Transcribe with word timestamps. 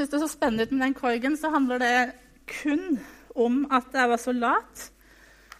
syntes 0.00 0.14
det 0.14 0.22
så 0.22 0.30
spennende 0.32 0.64
ut 0.64 0.72
med 0.72 0.86
den 0.86 0.96
korgen, 0.96 1.36
så 1.36 1.50
handler 1.52 1.78
det 1.82 1.94
kun 2.48 2.98
om 3.36 3.62
at 3.72 3.92
jeg 3.92 4.08
var 4.08 4.20
så 4.20 4.32
lat 4.32 4.90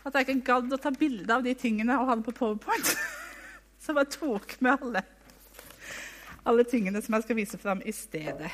at 0.00 0.16
jeg 0.16 0.26
ikke 0.26 0.46
gadd 0.46 0.72
å 0.72 0.80
ta 0.80 0.92
bilde 0.96 1.34
av 1.34 1.44
de 1.44 1.52
tingene 1.58 1.98
og 2.00 2.08
ha 2.08 2.16
det 2.16 2.24
på 2.24 2.36
powerpoint. 2.38 2.92
Så 3.80 3.92
jeg 3.92 3.96
bare 3.98 4.12
tok 4.12 4.54
med 4.64 4.84
alle, 4.84 5.02
alle 6.48 6.64
tingene 6.68 7.02
som 7.04 7.16
jeg 7.16 7.26
skal 7.26 7.36
vise 7.36 7.60
fram 7.60 7.82
i 7.84 7.92
stedet. 7.96 8.48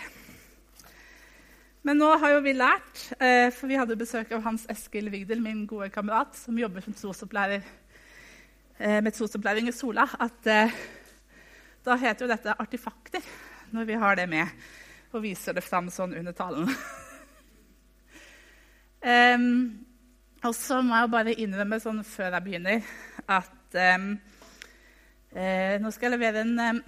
Men 1.87 2.01
nå 2.03 2.09
har 2.19 2.35
jo 2.35 2.43
vi 2.43 2.55
lært, 2.55 3.03
eh, 3.23 3.49
for 3.55 3.71
vi 3.71 3.79
hadde 3.79 3.99
besøk 3.99 4.33
av 4.35 4.43
Hans 4.43 4.67
Eskil 4.71 5.11
Vigdel, 5.11 5.43
min 5.43 5.65
gode 5.71 5.87
kamerat, 5.95 6.35
som 6.39 6.59
jobber 6.59 6.83
som 6.83 6.95
trosopplærer 6.99 7.63
eh, 7.63 8.99
med 8.99 9.15
trosopplæring 9.15 9.71
i 9.71 9.75
Sola, 9.75 10.09
at 10.19 10.51
eh, 10.51 10.75
da 11.87 11.99
heter 12.03 12.27
jo 12.27 12.33
dette 12.33 12.59
artifakter 12.59 13.23
når 13.71 13.87
vi 13.87 14.01
har 14.03 14.19
det 14.19 14.27
med 14.31 14.51
og 15.13 15.25
viser 15.25 15.57
det 15.57 15.65
fram 15.65 15.91
sånn 15.93 16.17
under 16.19 16.37
talen. 16.37 16.67
um, 19.37 19.51
og 20.47 20.55
så 20.55 20.83
må 20.85 20.99
jeg 20.99 21.15
bare 21.15 21.39
innrømme 21.43 21.81
sånn 21.83 22.03
før 22.07 22.37
jeg 22.37 22.47
begynner, 22.47 22.91
at 23.27 23.79
um, 23.97 24.13
eh, 25.33 25.75
nå 25.83 25.91
skal 25.95 26.11
jeg 26.11 26.19
levere 26.19 26.45
en 26.45 26.61
um, 26.61 26.83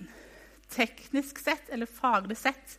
teknisk 0.73 1.41
sett, 1.43 1.71
eller 1.73 1.91
faglig 1.91 2.37
sett, 2.39 2.79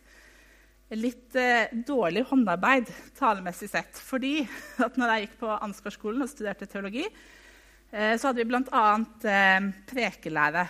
litt 0.98 1.36
eh, 1.38 1.70
dårlig 1.86 2.24
håndarbeid 2.30 2.88
talemessig 3.18 3.70
sett. 3.70 3.98
Fordi 3.98 4.40
at 4.82 4.98
når 4.98 5.12
jeg 5.12 5.26
gikk 5.26 5.36
på 5.42 5.52
Ansgarskolen 5.54 6.24
og 6.24 6.30
studerte 6.30 6.68
teologi, 6.70 7.04
eh, 7.06 8.14
så 8.16 8.30
hadde 8.30 8.42
vi 8.42 8.48
bl.a. 8.50 8.86
Eh, 9.34 9.68
prekelære, 9.90 10.66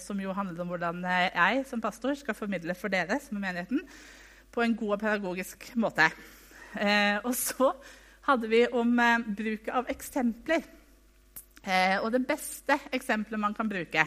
som 0.00 0.20
jo 0.20 0.34
handlet 0.36 0.60
om 0.62 0.70
hvordan 0.72 1.04
eh, 1.04 1.28
jeg 1.34 1.64
som 1.68 1.82
pastor 1.82 2.14
skal 2.18 2.36
formidle 2.36 2.76
for 2.78 2.92
dere 2.92 3.20
som 3.22 3.38
er 3.38 3.46
menigheten, 3.48 3.82
på 4.50 4.64
en 4.64 4.76
god 4.76 4.96
og 4.96 5.02
pedagogisk 5.04 5.70
måte. 5.78 6.08
Eh, 6.74 7.18
og 7.24 7.34
så 7.38 7.72
hadde 8.26 8.50
vi 8.50 8.64
om 8.72 8.98
eh, 8.98 9.28
bruk 9.42 9.68
av 9.68 9.90
eksempler. 9.90 10.66
og 12.00 12.08
det 12.12 12.24
beste 12.24 12.78
eksempelet 12.92 13.40
man 13.40 13.54
kan 13.54 13.68
bruke, 13.68 14.06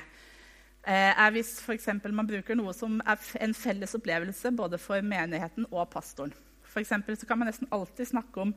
Eh, 0.84 1.14
er 1.16 1.32
hvis 1.32 1.62
for 1.64 2.12
man 2.12 2.28
bruker 2.28 2.58
noe 2.60 2.74
som 2.76 2.98
er 3.08 3.20
en 3.40 3.54
felles 3.56 3.94
opplevelse 3.96 4.50
både 4.52 4.78
for 4.78 5.00
menigheten 5.00 5.70
og 5.72 5.88
pastoren. 5.94 6.34
For 6.68 6.84
så 6.84 7.28
kan 7.28 7.40
man 7.40 7.48
nesten 7.48 7.70
alltid 7.72 8.10
snakke 8.10 8.42
om, 8.42 8.54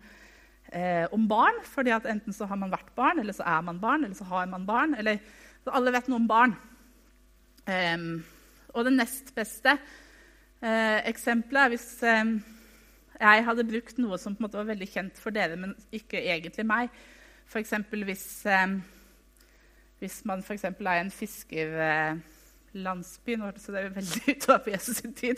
eh, 0.73 1.07
om 1.13 1.29
barn. 1.29 1.55
fordi 1.63 1.91
Enten 1.91 2.33
så 2.33 2.47
har 2.47 2.57
man 2.57 2.71
vært 2.71 2.95
barn, 2.97 3.21
eller 3.21 3.33
så 3.33 3.45
er 3.47 3.61
man 3.61 3.79
barn, 3.79 4.05
eller 4.05 4.17
så 4.17 4.25
har 4.25 4.47
man 4.47 4.67
barn. 4.67 4.95
eller 4.95 5.19
Alle 5.67 5.93
vet 5.93 6.09
noe 6.09 6.17
om 6.17 6.27
barn. 6.27 6.57
Og 7.67 8.85
det 8.87 8.93
nest 8.95 9.33
beste 9.35 9.73
eh, 9.75 11.01
eksempelet 11.09 11.63
er 11.63 11.73
hvis 11.73 11.87
jeg 13.17 13.47
hadde 13.47 13.65
brukt 13.67 13.99
noe 13.99 14.19
som 14.21 14.37
var 14.39 14.69
veldig 14.69 14.87
kjent 14.93 15.19
for 15.19 15.35
dere, 15.35 15.57
men 15.57 15.73
ikke 15.91 16.21
egentlig 16.21 16.67
meg. 16.69 16.93
F.eks. 17.49 17.73
hvis 18.05 18.27
hvis 19.99 20.25
man 20.25 20.43
for 20.43 20.55
er 20.55 21.01
en 21.01 21.11
fiskerlandsby 21.11 23.37
Nå 23.37 23.45
hørtes 23.45 23.65
det 23.65 23.97
veldig 23.97 24.23
ut 24.31 24.37
til 24.41 24.51
å 24.51 24.53
være 24.53 24.65
på 24.65 24.71
Jesus 24.75 24.97
sin 25.01 25.15
tid. 25.17 25.37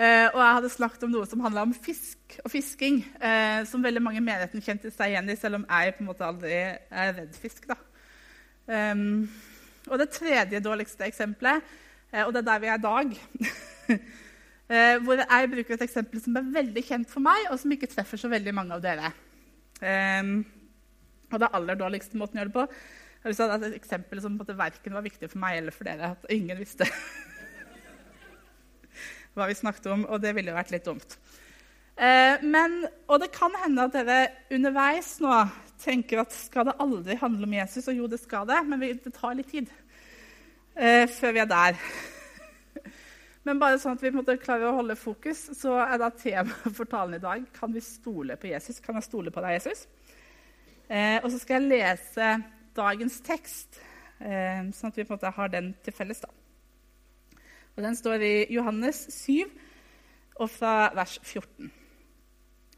Uh, 0.00 0.26
og 0.34 0.40
jeg 0.40 0.54
hadde 0.56 0.76
snakket 0.76 1.04
om 1.06 1.12
noe 1.14 1.26
som 1.28 1.44
handla 1.44 1.60
om 1.66 1.74
fisk 1.74 2.18
og 2.44 2.50
fisking, 2.52 2.96
uh, 3.22 3.60
som 3.68 3.84
veldig 3.84 4.02
mange 4.04 4.18
i 4.20 4.24
menigheten 4.24 4.64
kjente 4.64 4.90
seg 4.92 5.06
igjen 5.14 5.32
i, 5.32 5.40
selv 5.40 5.54
om 5.60 5.66
jeg 5.68 5.94
på 5.96 6.00
en 6.04 6.10
måte 6.12 6.28
aldri 6.28 6.54
er 6.54 7.16
redd 7.16 7.34
fisk. 7.40 7.62
da. 7.68 7.76
Um, 8.70 9.30
og 9.90 9.98
det 10.00 10.12
tredje 10.14 10.62
dårligste 10.62 11.08
eksempelet, 11.08 11.66
eh, 12.12 12.22
og 12.24 12.32
det 12.32 12.44
er 12.44 12.48
der 12.48 12.62
vi 12.62 12.70
er 12.70 12.78
i 12.78 12.84
dag 12.84 13.12
eh, 14.70 14.96
Hvor 15.02 15.20
jeg 15.20 15.50
bruker 15.56 15.76
et 15.76 15.84
eksempel 15.88 16.22
som 16.22 16.38
er 16.38 16.54
veldig 16.54 16.86
kjent 16.86 17.10
for 17.10 17.24
meg, 17.24 17.50
og 17.50 17.58
som 17.60 17.74
ikke 17.74 17.90
treffer 17.90 18.22
så 18.22 18.30
veldig 18.30 18.54
mange 18.54 18.78
av 18.78 18.84
dere. 18.84 19.12
Um, 19.80 20.42
og 21.32 21.38
det 21.40 21.48
aller 21.56 21.78
dårligste 21.78 22.18
måten 22.20 22.36
å 22.36 22.42
gjøre 22.42 22.50
det 22.50 22.58
på 22.58 22.66
jeg 23.20 23.28
vil 23.28 23.36
si 23.36 23.44
et 23.44 23.74
eksempel 23.76 24.20
som 24.24 24.38
verken 24.40 24.94
var 24.96 25.04
viktig 25.04 25.28
for 25.28 25.40
meg 25.42 25.58
eller 25.58 25.74
for 25.76 25.84
dere. 25.84 26.14
At 26.14 26.30
ingen 26.32 26.56
visste 26.56 26.86
hva 29.36 29.44
vi 29.50 29.56
snakket 29.58 29.90
om, 29.92 30.06
og 30.08 30.22
det 30.24 30.32
ville 30.36 30.54
jo 30.54 30.56
vært 30.56 30.72
litt 30.72 30.88
dumt. 30.88 31.18
Eh, 32.00 32.40
men, 32.48 32.86
og 33.12 33.20
det 33.20 33.28
kan 33.34 33.52
hende 33.60 33.84
at 33.84 33.92
dere 33.92 34.20
underveis 34.56 35.18
nå 35.20 35.34
tenker 35.80 36.22
at 36.22 36.32
skal 36.32 36.70
det 36.70 36.78
aldri 36.80 37.16
handle 37.20 37.44
om 37.44 37.56
Jesus? 37.58 37.90
Og 37.92 37.98
jo, 37.98 38.06
det 38.08 38.22
skal 38.22 38.46
det, 38.48 38.60
men 38.68 38.80
det 38.80 39.12
tar 39.12 39.36
litt 39.36 39.50
tid 39.52 39.68
eh, 40.80 41.04
før 41.12 41.36
vi 41.36 41.42
er 41.42 41.50
der. 41.50 41.80
Men 43.48 43.56
bare 43.56 43.78
sånn 43.80 43.96
at 43.96 44.02
vi 44.04 44.10
måtte 44.12 44.34
klare 44.36 44.68
å 44.68 44.74
holde 44.76 44.98
fokus, 45.00 45.46
så 45.56 45.78
er 45.80 45.96
da 46.00 46.10
temaet 46.12 46.74
for 46.76 46.88
talen 46.88 47.16
i 47.16 47.22
dag 47.22 47.46
kan 47.56 47.72
vi 47.72 47.80
stole 47.80 48.36
på 48.36 48.50
Jesus. 48.50 48.82
Kan 48.84 48.98
jeg 48.98 49.06
stole 49.08 49.32
på 49.32 49.40
deg, 49.40 49.56
Jesus? 49.56 49.86
Eh, 50.90 51.16
og 51.22 51.30
så 51.32 51.40
skal 51.40 51.56
jeg 51.56 51.70
lese 51.70 52.28
dagens 52.76 53.16
tekst, 53.24 53.80
eh, 54.20 54.60
sånn 54.76 54.92
at 54.92 55.00
vi 55.00 55.06
på 55.06 55.14
en 55.14 55.16
måte 55.16 55.32
har 55.36 55.52
den 55.56 55.72
til 55.84 55.96
felles. 55.96 56.20
da. 56.20 56.28
Og 57.76 57.84
Den 57.86 57.96
står 57.96 58.24
i 58.28 58.34
Johannes 58.52 59.06
7, 59.22 59.48
og 60.36 60.48
fra 60.52 60.90
vers 60.96 61.16
14. 61.24 61.79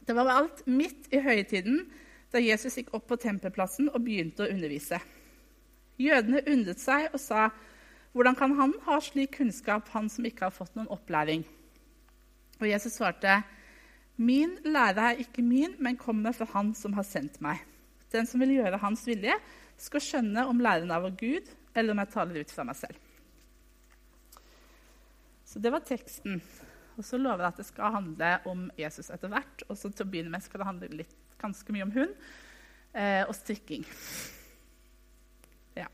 Det 0.06 0.14
var 0.16 0.30
alt 0.30 0.64
midt 0.66 1.10
i 1.14 1.20
høytiden 1.22 1.84
da 2.32 2.40
Jesus 2.42 2.78
gikk 2.78 2.92
opp 2.96 3.06
på 3.10 3.18
tempelplassen 3.20 3.90
og 3.92 4.02
begynte 4.02 4.46
å 4.46 4.50
undervise. 4.50 4.98
Jødene 6.00 6.42
undret 6.48 6.80
seg 6.80 7.10
og 7.12 7.20
sa, 7.20 7.50
'Hvordan 8.12 8.36
kan 8.36 8.54
han 8.56 8.72
ha 8.84 9.00
slik 9.00 9.36
kunnskap, 9.36 9.88
han 9.88 10.08
som 10.08 10.24
ikke 10.24 10.44
har 10.44 10.50
fått 10.50 10.74
noen 10.76 10.88
opplæring?' 10.88 11.44
Og 12.60 12.68
Jesus 12.68 12.92
svarte, 12.92 13.42
'Min 14.16 14.58
lære 14.64 15.12
er 15.12 15.18
ikke 15.18 15.42
min, 15.42 15.76
men 15.78 15.96
kommer 15.96 16.32
fra 16.32 16.44
Han 16.44 16.74
som 16.74 16.92
har 16.92 17.02
sendt 17.02 17.40
meg.' 17.40 17.64
Den 18.12 18.26
som 18.26 18.40
vil 18.40 18.48
gjøre 18.48 18.78
hans 18.78 19.06
vilje, 19.06 19.32
skal 19.76 20.00
skjønne 20.00 20.46
om 20.46 20.60
læren 20.60 20.90
er 20.90 21.00
vår 21.00 21.16
Gud, 21.16 21.48
eller 21.74 21.92
om 21.92 21.98
jeg 21.98 22.08
taler 22.08 22.40
ut 22.40 22.50
fra 22.50 22.64
meg 22.64 22.76
selv. 22.76 22.96
Så 25.44 25.58
det 25.58 25.72
var 25.72 25.80
teksten. 25.80 26.42
Og 26.98 27.06
så 27.06 27.18
lover 27.20 27.44
jeg 27.44 27.54
at 27.54 27.60
det 27.62 27.66
skal 27.68 27.94
handle 27.94 28.32
om 28.50 28.66
Jesus 28.78 29.10
etter 29.14 29.32
hvert. 29.32 29.64
Og 29.68 29.78
så 29.78 29.90
til 29.90 30.06
å 30.06 30.10
begynne 30.12 30.32
med 30.32 30.44
skal 30.44 30.62
det 30.62 30.68
handle 30.68 30.90
litt, 31.02 31.18
ganske 31.42 31.74
mye 31.74 31.86
om 31.86 31.94
hund 31.94 32.12
eh, 32.94 33.24
og 33.26 33.34
strikking. 33.38 33.86
Ja. 35.72 35.86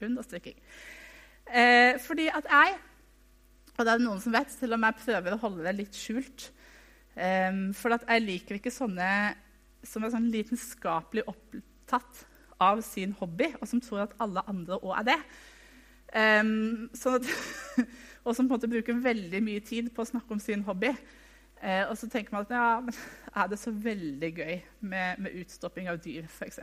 Hund 0.00 0.16
og 0.16 0.24
strikking. 0.24 0.56
Eh, 1.44 1.98
fordi 2.00 2.30
at 2.32 2.46
jeg, 2.48 2.78
og 3.76 3.84
det 3.84 3.92
er 3.92 4.00
det 4.00 4.06
noen 4.06 4.22
som 4.24 4.32
vet, 4.32 4.50
selv 4.54 4.78
om 4.78 4.86
jeg 4.88 5.00
prøver 5.02 5.36
å 5.36 5.40
holde 5.42 5.66
det 5.66 5.74
litt 5.76 5.98
skjult 5.98 6.46
eh, 7.18 7.52
For 7.76 7.92
at 7.94 8.06
jeg 8.08 8.24
liker 8.24 8.56
ikke 8.56 8.72
sånne 8.72 9.10
som 9.86 10.04
er 10.04 10.12
sånn 10.14 10.30
lidenskapelig 10.32 11.26
opptatt 11.30 12.24
av 12.60 12.82
sin 12.84 13.14
hobby, 13.20 13.48
og 13.60 13.68
som 13.68 13.80
tror 13.82 14.04
at 14.04 14.16
alle 14.20 14.44
andre 14.50 14.76
òg 14.80 14.92
er 14.98 15.06
det. 15.08 15.18
Um, 16.10 16.90
sånn 17.00 17.20
at, 17.20 17.30
og 18.24 18.36
som 18.36 18.46
på 18.46 18.54
en 18.54 18.58
måte 18.58 18.70
bruker 18.70 19.02
veldig 19.02 19.40
mye 19.44 19.62
tid 19.64 19.90
på 19.94 20.04
å 20.04 20.10
snakke 20.10 20.36
om 20.36 20.42
sin 20.42 20.64
hobby. 20.66 20.92
Eh, 21.60 21.84
og 21.88 21.96
så 21.98 22.08
tenker 22.08 22.34
man 22.34 22.46
at 22.46 22.54
ja, 22.54 22.68
er 23.42 23.50
det 23.52 23.58
så 23.60 23.72
veldig 23.72 24.30
gøy 24.32 24.54
med, 24.80 25.20
med 25.20 25.40
utstopping 25.42 25.90
av 25.92 26.00
dyr, 26.04 26.28
f.eks. 26.28 26.60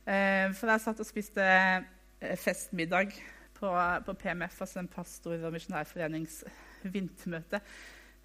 Uh, 0.00 0.50
for 0.56 0.70
jeg 0.70 0.82
satt 0.82 1.02
og 1.02 1.06
spiste 1.06 1.44
eh, 1.44 2.36
festmiddag 2.40 3.12
på, 3.58 3.70
på 4.06 4.14
PMF, 4.22 4.60
altså 4.64 4.80
en 4.80 4.90
pastor- 4.90 5.44
og 5.44 5.54
misjonærforenings 5.54 6.42
vintermøte. 6.82 7.60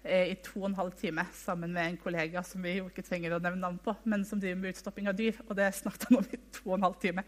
Eh, 0.06 0.30
i 0.30 0.36
to 0.44 0.60
og 0.60 0.68
en 0.68 0.78
halv 0.78 0.94
time 0.98 1.24
sammen 1.34 1.72
med 1.74 1.90
en 1.90 1.98
kollega 1.98 2.42
som 2.46 2.62
vi 2.62 2.76
jo 2.76 2.86
ikke 2.86 3.04
trenger 3.06 3.34
å 3.34 3.42
nevne 3.42 3.62
navn 3.64 3.78
på, 3.82 3.94
men 4.06 4.24
som 4.28 4.40
driver 4.40 4.60
med 4.60 4.76
utstopping 4.76 5.10
av 5.10 5.16
dyr. 5.18 5.38
Og 5.48 5.54
det 5.58 5.72
snakket 5.74 6.08
han 6.08 6.20
om 6.20 6.28
i 6.30 6.40
to 6.54 6.68
og 6.68 6.76
en 6.78 6.86
halv 6.86 6.98
time 7.02 7.24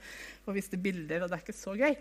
og 0.47 0.55
viste 0.57 0.79
bilder, 0.81 1.25
og 1.25 1.31
det 1.31 1.39
er 1.39 1.45
ikke 1.45 1.59
så 1.59 1.75
gøy. 1.79 1.97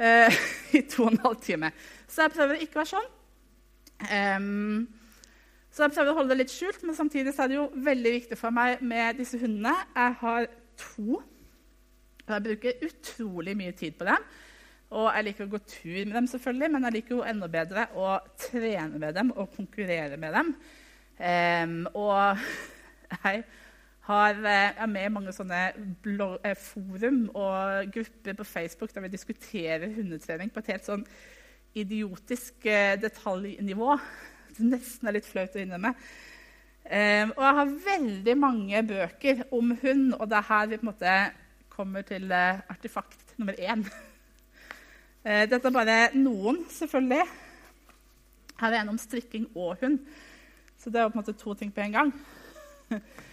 Uh, 0.00 0.32
I 0.78 0.80
to 0.88 1.04
og 1.04 1.12
en 1.12 1.24
halv 1.26 1.42
time. 1.44 1.72
Så 2.08 2.24
jeg 2.24 2.32
prøver 2.32 2.62
ikke 2.64 2.78
å 2.78 2.82
være 2.82 2.92
sånn. 2.94 3.10
Um, 4.00 4.86
så 5.70 5.84
jeg 5.84 5.94
prøver 5.94 6.10
å 6.10 6.16
holde 6.18 6.32
det 6.32 6.40
litt 6.40 6.54
skjult, 6.54 6.80
men 6.86 6.96
samtidig 6.96 7.34
er 7.36 7.50
det 7.50 7.58
jo 7.58 7.66
veldig 7.84 8.12
viktig 8.16 8.38
for 8.40 8.54
meg 8.54 8.80
med 8.82 9.20
disse 9.20 9.38
hundene. 9.38 9.74
Jeg 9.94 10.16
har 10.22 10.48
to, 10.80 11.20
og 11.20 12.32
jeg 12.32 12.46
bruker 12.48 12.86
utrolig 12.88 13.54
mye 13.58 13.76
tid 13.76 13.98
på 13.98 14.08
dem. 14.08 14.24
Og 14.90 15.06
jeg 15.14 15.26
liker 15.28 15.46
å 15.46 15.52
gå 15.52 15.60
tur 15.70 15.98
med 16.00 16.16
dem, 16.16 16.26
selvfølgelig, 16.32 16.70
men 16.74 16.86
jeg 16.88 16.96
liker 16.96 17.14
jo 17.14 17.26
enda 17.30 17.48
bedre 17.52 17.86
å 17.94 18.16
trene 18.40 18.98
med 18.98 19.14
dem 19.14 19.30
og 19.36 19.52
konkurrere 19.54 20.18
med 20.18 20.34
dem. 20.34 20.54
Um, 21.20 21.76
og 21.92 22.40
jeg 23.20 23.44
har, 24.10 24.34
eh, 24.34 24.72
er 24.82 24.88
med 24.90 25.06
i 25.06 25.12
mange 25.12 25.32
sånne 25.34 25.60
eh, 25.70 26.56
forum 26.58 27.20
og 27.30 27.92
grupper 27.94 28.38
på 28.38 28.46
Facebook 28.48 28.94
der 28.94 29.04
vi 29.06 29.12
diskuterer 29.12 29.92
hundetrening 29.94 30.50
på 30.50 30.62
et 30.62 30.72
helt 30.74 30.88
sånn 30.88 31.04
idiotisk 31.78 32.66
eh, 32.66 32.96
detaljnivå. 33.00 33.94
Det 34.56 34.66
nesten 34.66 35.08
er 35.08 35.16
litt 35.16 35.28
flaut 35.28 35.54
å 35.54 35.62
innrømme. 35.62 35.94
Og 36.90 37.42
jeg 37.44 37.56
har 37.56 37.74
veldig 37.84 38.34
mange 38.34 38.80
bøker 38.82 39.44
om 39.54 39.68
hund, 39.78 40.16
og 40.16 40.24
det 40.26 40.38
er 40.40 40.48
her 40.48 40.64
vi 40.66 40.78
på 40.80 40.82
en 40.82 40.88
måte 40.88 41.12
kommer 41.70 42.02
til 42.08 42.32
artefakt 42.34 43.36
nummer 43.38 43.54
én. 43.62 43.84
Dette 45.52 45.60
er 45.60 45.76
bare 45.76 45.98
noen, 46.18 46.64
selvfølgelig. 46.74 47.22
Her 48.58 48.74
er 48.74 48.80
en 48.80 48.90
om 48.96 48.98
strikking 48.98 49.46
og 49.54 49.78
hund. 49.84 50.00
Så 50.82 50.90
det 50.90 50.98
er 50.98 51.12
på 51.12 51.20
en 51.20 51.22
måte 51.22 51.38
to 51.38 51.54
ting 51.54 51.70
på 51.70 51.86
en 51.86 51.94
gang. 51.94 52.12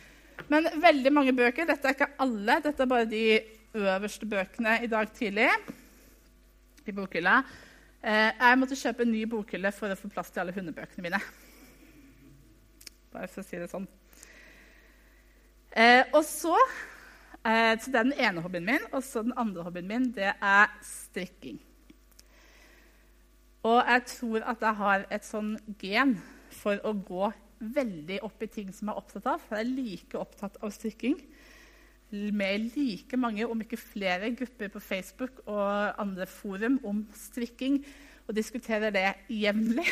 Men 0.48 0.70
veldig 0.82 1.12
mange 1.14 1.34
bøker. 1.36 1.68
Dette 1.68 1.90
er 1.90 1.98
ikke 1.98 2.14
alle, 2.24 2.60
dette 2.64 2.84
er 2.84 2.90
bare 2.90 3.10
de 3.10 3.24
øverste 3.78 4.30
bøkene 4.30 4.80
i 4.84 4.90
dag 4.92 5.10
tidlig 5.14 5.50
i 6.88 6.94
bokhylla. 6.96 7.42
Eh, 8.04 8.32
jeg 8.40 8.60
måtte 8.60 8.78
kjøpe 8.80 9.04
en 9.04 9.12
ny 9.12 9.26
bokhylle 9.30 9.72
for 9.76 9.92
å 9.92 9.98
få 10.00 10.10
plass 10.14 10.30
til 10.32 10.44
alle 10.44 10.56
hundebøkene 10.56 11.04
mine. 11.04 11.20
Bare 13.14 13.30
for 13.32 13.42
å 13.42 13.48
si 13.48 13.60
det 13.60 13.70
sånn. 13.72 13.88
Eh, 15.72 16.04
og 16.14 16.24
så, 16.26 16.56
eh, 17.44 17.74
så 17.78 17.92
Det 17.92 17.96
er 17.96 18.04
den 18.04 18.14
ene 18.14 18.42
hobbyen 18.42 18.66
min. 18.66 18.86
Og 18.92 19.04
så 19.04 19.24
den 19.24 19.34
andre 19.38 19.64
hobbyen 19.64 19.88
min 19.88 20.12
det 20.12 20.34
er 20.42 20.68
strikking. 20.82 21.60
Og 23.64 23.84
jeg 23.88 24.06
tror 24.06 24.44
at 24.44 24.62
jeg 24.62 24.76
har 24.76 25.06
et 25.12 25.26
sånn 25.26 25.58
gen 25.80 26.22
for 26.52 26.80
å 26.86 26.94
gå 26.94 27.34
veldig 27.60 28.22
opp 28.26 28.44
i 28.44 28.50
ting 28.52 28.72
som 28.74 28.90
jeg 28.90 28.96
er 28.96 29.02
opptatt 29.02 29.30
av. 29.34 29.46
Jeg 29.52 29.64
er 29.64 29.72
like 29.72 30.20
opptatt 30.20 30.58
av 30.64 30.74
strikking 30.76 31.20
med 32.12 32.70
like 32.76 33.18
mange, 33.20 33.48
om 33.48 33.62
ikke 33.62 33.78
flere, 33.78 34.32
grupper 34.36 34.70
på 34.72 34.80
Facebook 34.80 35.42
og 35.46 36.00
andre 36.00 36.26
forum 36.26 36.80
om 36.88 37.08
strikking 37.16 37.82
og 38.28 38.36
diskuterer 38.36 38.90
det 38.90 39.14
jevnlig. 39.30 39.86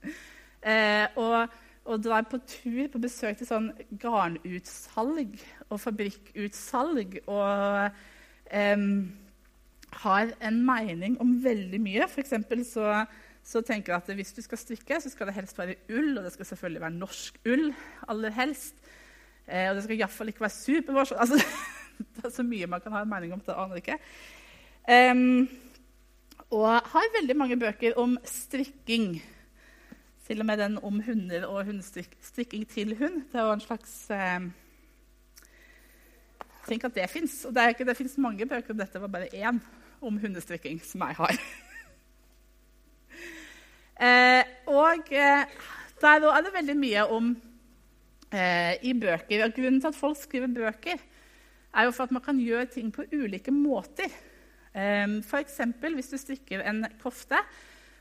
eh, 0.70 1.06
og, 1.16 1.48
og, 1.84 2.02
drar 2.04 2.24
på 2.30 2.38
tur 2.48 2.88
på 2.92 3.00
besøk 3.00 3.36
til 3.36 3.48
sånn 3.48 3.70
garnutsalg 4.00 5.36
og 5.68 5.80
fabrikkutsalg 5.80 7.20
og 7.26 7.90
eh, 8.50 8.88
har 10.02 10.34
en 10.40 10.60
mening 10.64 11.20
om 11.20 11.36
veldig 11.44 11.80
mye. 11.80 12.08
For 12.08 12.64
så, 12.64 13.04
så 13.46 13.62
tenker 13.62 13.92
jeg 13.92 14.02
at 14.02 14.16
hvis 14.18 14.34
du 14.34 14.40
skal 14.42 14.58
strikke, 14.58 14.98
så 15.00 15.10
skal 15.12 15.28
det 15.28 15.36
helst 15.36 15.58
være 15.58 15.76
ull, 15.94 16.16
og 16.18 16.24
det 16.26 16.32
skal 16.34 16.48
selvfølgelig 16.48 16.82
være 16.82 16.96
norsk 16.96 17.36
ull 17.46 17.68
aller 18.10 18.34
helst. 18.34 18.74
Eh, 19.46 19.68
og 19.68 19.76
det 19.76 19.84
skal 19.84 20.00
iallfall 20.00 20.32
ikke 20.32 20.46
være 20.46 20.56
supervårs. 20.56 21.14
Altså, 21.22 21.38
det 22.16 22.24
er 22.26 22.32
så 22.34 22.42
mye 22.44 22.66
man 22.68 22.82
kan 22.82 22.92
ha 22.92 23.04
en 23.04 23.08
mening 23.08 23.32
om. 23.32 23.40
det 23.40 23.54
aner 23.54 23.78
ikke. 23.80 23.96
Um, 24.86 25.46
og 26.50 26.66
har 26.90 27.14
veldig 27.20 27.36
mange 27.36 27.58
bøker 27.58 27.96
om 27.98 28.18
strikking. 28.24 29.22
Til 30.26 30.42
og 30.42 30.46
med 30.46 30.58
den 30.58 30.78
om 30.82 31.00
hunder 31.06 31.46
og 31.46 31.64
hundestrikking 31.64 32.66
til 32.68 32.96
hund. 32.98 33.22
Det 33.30 33.40
er 33.40 33.46
jo 33.46 33.52
en 33.52 33.62
slags 33.62 34.10
eh, 34.10 34.48
Tenk 36.66 36.84
at 36.84 36.94
det 36.94 37.10
fins. 37.10 37.44
Og 37.46 37.54
det, 37.54 37.86
det 37.86 37.96
fins 37.96 38.18
mange 38.18 38.46
bøker 38.46 38.74
om 38.74 38.78
dette. 38.78 38.92
det 38.92 39.02
var 39.02 39.08
bare 39.08 39.30
én 39.34 39.62
om 40.02 40.18
hundestrikking 40.18 40.82
som 40.84 41.06
jeg 41.06 41.14
har. 41.14 41.38
eh, 44.00 44.42
og 44.70 45.12
eh, 45.12 45.58
der 46.00 46.26
er 46.30 46.44
det 46.44 46.54
veldig 46.54 46.76
mye 46.78 47.04
om 47.16 47.30
eh, 48.30 48.74
i 48.84 48.94
bøker. 48.96 49.44
Og 49.46 49.54
grunnen 49.56 49.80
til 49.80 49.92
at 49.92 49.98
folk 49.98 50.18
skriver 50.20 50.52
bøker, 50.52 51.00
er 51.76 51.84
jo 51.84 51.92
for 51.92 52.06
at 52.06 52.14
man 52.14 52.24
kan 52.24 52.40
gjøre 52.40 52.68
ting 52.72 52.90
på 52.92 53.06
ulike 53.12 53.52
måter. 53.52 54.12
Eh, 54.72 55.06
F.eks. 55.22 55.60
hvis 55.82 56.12
du 56.12 56.18
strikker 56.20 56.64
en 56.64 56.84
kofte, 57.02 57.40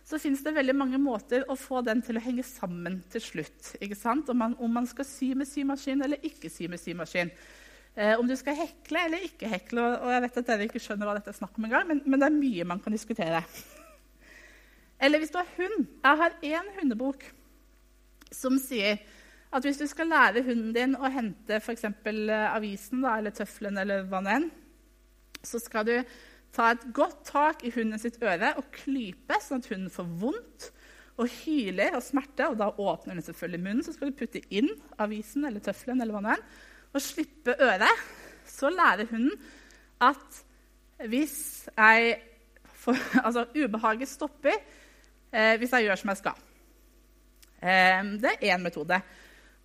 så 0.06 0.20
fins 0.22 0.44
det 0.46 0.54
veldig 0.54 0.76
mange 0.78 0.98
måter 1.02 1.48
å 1.50 1.56
få 1.58 1.82
den 1.82 2.04
til 2.06 2.20
å 2.20 2.22
henge 2.22 2.44
sammen 2.46 3.00
til 3.10 3.24
slutt. 3.26 3.72
Om 3.82 4.38
man, 4.38 4.58
om, 4.60 4.70
man, 4.70 4.86
skal 4.86 5.08
sy 5.08 5.32
med 5.34 5.50
symaskin 5.50 6.04
eller 6.06 6.22
ikke 6.22 6.52
sy 6.54 6.68
med 6.70 6.82
symaskin. 6.82 7.32
Eh, 7.96 8.14
om 8.20 8.28
du 8.28 8.36
skal 8.38 8.60
hekle 8.60 9.08
eller 9.08 9.26
ikke 9.26 9.50
hekle. 9.50 9.82
Og, 10.04 10.12
jeg 10.14 10.26
vet 10.28 10.38
at 10.44 10.52
dere 10.52 10.68
ikke 10.70 10.84
skjønner 10.84 11.10
hva 11.10 11.18
dette 11.18 11.34
er 11.34 11.40
snakk 11.40 11.58
om 11.58 11.66
engang, 11.66 11.90
men, 11.90 12.04
men 12.06 12.22
det 12.22 12.30
er 12.30 12.38
mye 12.38 12.70
man 12.70 12.84
kan 12.84 12.94
diskutere. 12.94 13.42
Eller 15.02 15.20
hvis 15.20 15.34
du 15.34 15.40
har 15.42 15.50
hund. 15.58 15.88
Jeg 16.04 16.22
har 16.22 16.38
én 16.44 16.72
hundebok 16.80 17.26
som 18.32 18.58
sier 18.60 19.02
at 19.56 19.64
hvis 19.64 19.80
du 19.80 19.88
skal 19.88 20.10
lære 20.12 20.44
hunden 20.44 20.74
din 20.76 20.96
å 20.98 21.10
hente 21.12 21.60
f.eks. 21.62 21.86
Eh, 21.88 22.48
avisen 22.50 23.04
da, 23.06 23.18
eller 23.20 23.36
tøffelen, 23.36 23.78
eller 23.80 24.08
hva 24.10 24.22
det 24.26 24.38
enn, 24.40 24.50
så 25.46 25.62
skal 25.62 25.86
du 25.88 25.96
ta 26.56 26.72
et 26.74 26.88
godt 26.96 27.22
tak 27.28 27.64
i 27.68 27.72
hunden 27.76 28.00
sitt 28.02 28.18
øre 28.24 28.54
og 28.60 28.72
klype, 28.76 29.38
sånn 29.44 29.62
at 29.64 29.70
hunden 29.72 29.94
får 29.94 30.10
vondt 30.24 30.70
og 31.22 31.32
hyler 31.44 31.96
av 31.96 32.04
smerte. 32.04 32.50
og 32.50 32.58
Da 32.60 32.72
åpner 32.72 33.16
den 33.16 33.26
selvfølgelig 33.26 33.64
munnen. 33.64 33.84
Så 33.86 33.96
skal 33.96 34.12
du 34.12 34.20
putte 34.20 34.42
inn 34.52 34.72
avisen 35.02 35.48
eller 35.48 35.64
tøffelen 35.64 36.02
eller 36.04 36.16
hva 36.16 36.24
det 36.26 36.36
er, 36.36 36.46
og 36.96 37.04
slippe 37.04 37.56
øret. 37.56 38.06
Så 38.48 38.72
lærer 38.72 39.12
hunden 39.12 39.36
at 40.04 40.42
hvis 41.12 41.38
jeg 41.76 42.18
får, 42.84 43.00
Altså, 43.26 43.46
ubehaget 43.56 44.12
stopper 44.12 44.60
eh, 45.32 45.56
hvis 45.62 45.74
jeg 45.76 45.88
gjør 45.88 46.02
som 46.02 46.12
jeg 46.14 46.22
skal. 46.22 46.42
Eh, 47.62 48.02
det 48.22 48.34
er 48.36 48.56
én 48.56 48.66
metode. 48.66 49.02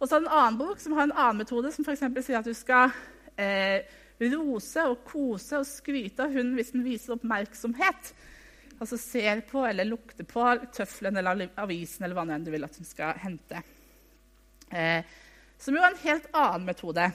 Og 0.00 0.08
så 0.08 0.16
er 0.16 0.22
det 0.22 0.30
en 0.30 0.38
annen 0.38 0.60
bok 0.60 0.80
som 0.80 0.96
har 0.96 1.08
en 1.08 1.16
annen 1.16 1.42
metode, 1.42 1.72
som 1.74 1.84
f.eks. 1.84 2.04
sier 2.24 2.40
at 2.40 2.48
du 2.48 2.54
skal 2.56 2.92
eh, 3.36 3.84
rose 4.30 4.84
og 4.88 5.02
kose 5.04 5.60
og 5.60 5.68
skryte 5.68 6.24
av 6.24 6.32
hunden 6.32 6.56
hvis 6.56 6.72
den 6.74 6.84
viser 6.86 7.16
oppmerksomhet. 7.16 8.12
Altså 8.80 8.96
ser 8.96 9.42
på 9.48 9.64
eller 9.68 9.88
lukter 9.88 10.24
på 10.24 10.44
tøffelen 10.72 11.20
eller 11.20 11.50
avisen 11.60 12.06
eller 12.06 12.16
hva 12.16 12.24
enn 12.32 12.46
du 12.46 12.52
vil 12.54 12.64
at 12.64 12.78
den 12.78 12.88
skal 12.88 13.18
hente. 13.20 13.60
Eh, 14.72 15.04
som 15.60 15.76
jo 15.76 15.82
er 15.82 15.92
en 15.92 16.04
helt 16.06 16.30
annen 16.32 16.68
metode. 16.70 17.10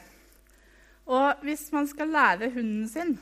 Og 1.09 1.45
hvis 1.45 1.71
man 1.73 1.87
skal 1.89 2.13
lære 2.13 2.51
hunden 2.53 2.85
sin 2.89 3.15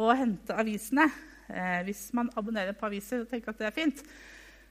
å 0.00 0.12
hente 0.16 0.56
avisene, 0.56 1.10
eh, 1.48 1.80
hvis 1.84 2.06
man 2.16 2.32
abonnerer 2.36 2.76
på 2.76 2.88
aviser 2.88 3.24
og 3.24 3.28
tenker 3.28 3.52
at 3.52 3.60
det 3.60 3.68
er 3.68 3.76
fint, 3.76 4.02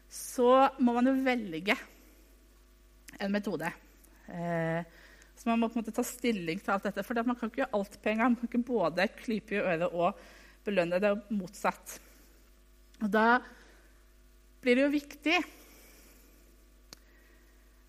så 0.09 0.49
må 0.81 0.95
man 0.95 1.07
jo 1.09 1.13
velge 1.25 1.75
en 3.19 3.31
metode. 3.33 3.69
Eh, 4.27 4.81
så 5.37 5.49
man 5.49 5.61
må 5.61 5.69
på 5.69 5.77
en 5.77 5.83
måte 5.83 5.93
ta 5.95 6.03
stilling 6.03 6.59
til 6.59 6.73
alt 6.73 6.89
dette. 6.89 7.05
For 7.05 7.21
man 7.23 7.37
kan 7.37 7.51
ikke 7.51 7.63
gjøre 7.63 7.77
alt 7.77 7.97
på 8.01 8.11
en 8.11 8.21
gang. 8.23 8.33
Man 8.33 8.41
kan 8.41 8.49
ikke 8.49 8.71
både 8.71 9.07
klype 9.21 9.55
i 9.55 9.61
øret 9.61 9.87
og 9.93 10.19
belønne. 10.65 10.99
Det 10.99 11.13
motsatt. 11.31 11.99
Og 12.99 13.11
da 13.13 13.39
blir 14.59 14.75
det 14.75 14.83
jo 14.83 14.95
viktig 14.97 15.37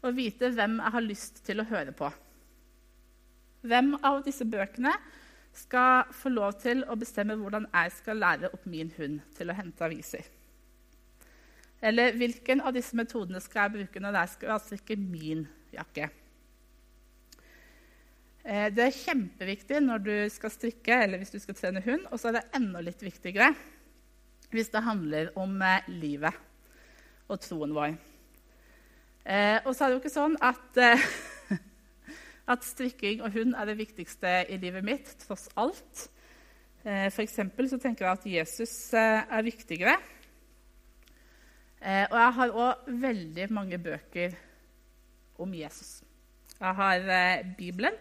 å 0.07 0.13
vite 0.17 0.53
hvem 0.55 0.79
jeg 0.79 0.95
har 0.95 1.05
lyst 1.05 1.43
til 1.47 1.61
å 1.61 1.69
høre 1.69 1.95
på. 1.97 2.11
Hvem 3.67 3.97
av 4.07 4.23
disse 4.25 4.47
bøkene 4.49 4.93
skal 5.57 6.07
få 6.15 6.31
lov 6.33 6.55
til 6.63 6.85
å 6.87 6.97
bestemme 6.97 7.37
hvordan 7.37 7.67
jeg 7.67 7.97
skal 7.99 8.23
lære 8.23 8.53
opp 8.55 8.69
min 8.71 8.93
hund 8.97 9.19
til 9.37 9.51
å 9.51 9.57
hente 9.59 9.85
aviser? 9.85 10.29
Eller 11.81 12.13
hvilken 12.13 12.61
av 12.61 12.75
disse 12.77 12.97
metodene 12.97 13.41
skal 13.41 13.67
jeg 13.67 13.79
bruke 13.79 14.03
når 14.03 14.19
jeg 14.19 14.35
skal 14.35 14.61
strikke 14.61 14.97
min 15.01 15.47
jakke? 15.73 16.11
Eh, 18.45 18.69
det 18.73 18.85
er 18.87 18.97
kjempeviktig 18.97 19.81
når 19.85 20.05
du 20.05 20.15
skal 20.33 20.53
strikke 20.53 20.97
eller 21.05 21.21
hvis 21.21 21.33
du 21.35 21.41
skal 21.41 21.57
trene 21.57 21.83
hund. 21.85 22.07
Og 22.11 22.21
så 22.21 22.31
er 22.31 22.39
det 22.39 22.47
enda 22.57 22.85
litt 22.85 23.03
viktigere 23.05 23.53
hvis 24.51 24.73
det 24.73 24.83
handler 24.83 25.33
om 25.39 25.61
eh, 25.63 25.89
livet 25.89 26.37
og 27.31 27.41
troen 27.41 27.75
vår. 27.77 27.97
Eh, 29.25 29.59
og 29.65 29.73
så 29.73 29.85
er 29.85 29.91
det 29.91 29.97
jo 29.97 30.03
ikke 30.03 30.13
sånn 30.13 30.37
at, 30.43 30.81
at 32.53 32.67
strikking 32.67 33.25
og 33.25 33.37
hund 33.37 33.57
er 33.57 33.73
det 33.73 33.81
viktigste 33.81 34.41
i 34.51 34.61
livet 34.61 34.85
mitt, 34.85 35.13
tross 35.25 35.49
alt. 35.61 36.09
For 36.81 37.29
så 37.29 37.77
tenker 37.77 38.07
jeg 38.07 38.11
at 38.11 38.23
Jesus 38.25 38.73
er 38.97 39.43
viktigere. 39.45 39.99
Og 41.81 42.17
jeg 42.21 42.33
har 42.37 42.51
òg 42.61 42.89
veldig 43.01 43.47
mange 43.57 43.79
bøker 43.81 44.35
om 45.41 45.55
Jesus. 45.57 46.03
Jeg 46.61 46.75
har 46.77 47.07
Bibelen. 47.57 47.97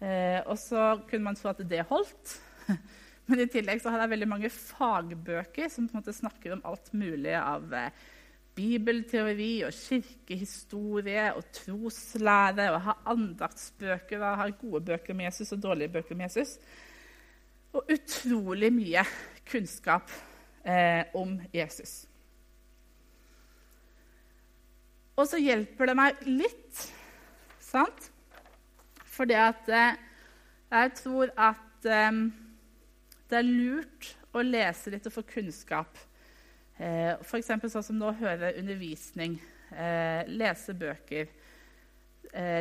Eh, 0.00 0.40
og 0.48 0.56
så 0.58 0.94
kunne 1.08 1.28
man 1.28 1.36
tro 1.36 1.50
at 1.52 1.60
det 1.68 1.84
holdt. 1.90 2.38
Men 3.28 3.42
i 3.44 3.50
tillegg 3.52 3.82
så 3.82 3.92
har 3.92 4.02
jeg 4.02 4.14
veldig 4.14 4.30
mange 4.30 4.50
fagbøker 4.52 5.68
som 5.70 5.86
på 5.86 5.94
en 5.94 6.00
måte 6.00 6.16
snakker 6.16 6.56
om 6.56 6.64
alt 6.66 6.88
mulig 6.96 7.36
av 7.36 7.68
eh, 7.76 7.92
bibelteori 8.56 9.52
og 9.68 9.76
kirkehistorie 9.76 11.28
og 11.36 11.50
troslære. 11.54 12.70
Og 12.70 12.78
jeg 12.78 12.86
har 12.88 13.02
andaktsbøker, 13.12 14.16
og 14.18 14.26
jeg 14.26 14.40
har 14.42 14.56
gode 14.64 14.84
bøker 14.88 15.14
om 15.14 15.24
Jesus 15.26 15.52
og 15.52 15.62
dårlige 15.68 15.92
bøker 15.98 16.16
om 16.16 16.24
Jesus. 16.26 16.56
Og 17.76 17.92
utrolig 17.92 18.72
mye 18.74 19.04
kunnskap 19.50 20.10
eh, 20.64 21.04
om 21.14 21.36
Jesus. 21.54 22.09
Og 25.20 25.26
så 25.28 25.36
hjelper 25.36 25.90
det 25.90 25.94
meg 25.98 26.20
litt, 26.24 26.84
sant? 27.60 28.06
Fordi 29.04 29.36
at 29.36 29.66
eh, 29.68 29.98
jeg 30.70 30.92
tror 30.96 31.32
at 31.36 31.88
eh, 31.92 32.20
det 33.28 33.36
er 33.36 33.50
lurt 33.50 34.14
å 34.32 34.44
lese 34.46 34.94
litt 34.94 35.10
og 35.10 35.12
få 35.18 35.26
kunnskap. 35.28 35.98
Eh, 36.80 37.18
F.eks. 37.20 37.52
sånn 37.66 37.84
som 37.90 38.00
nå 38.00 38.14
høre 38.22 38.54
undervisning, 38.62 39.36
lese 40.26 40.72
bøker, 40.74 41.28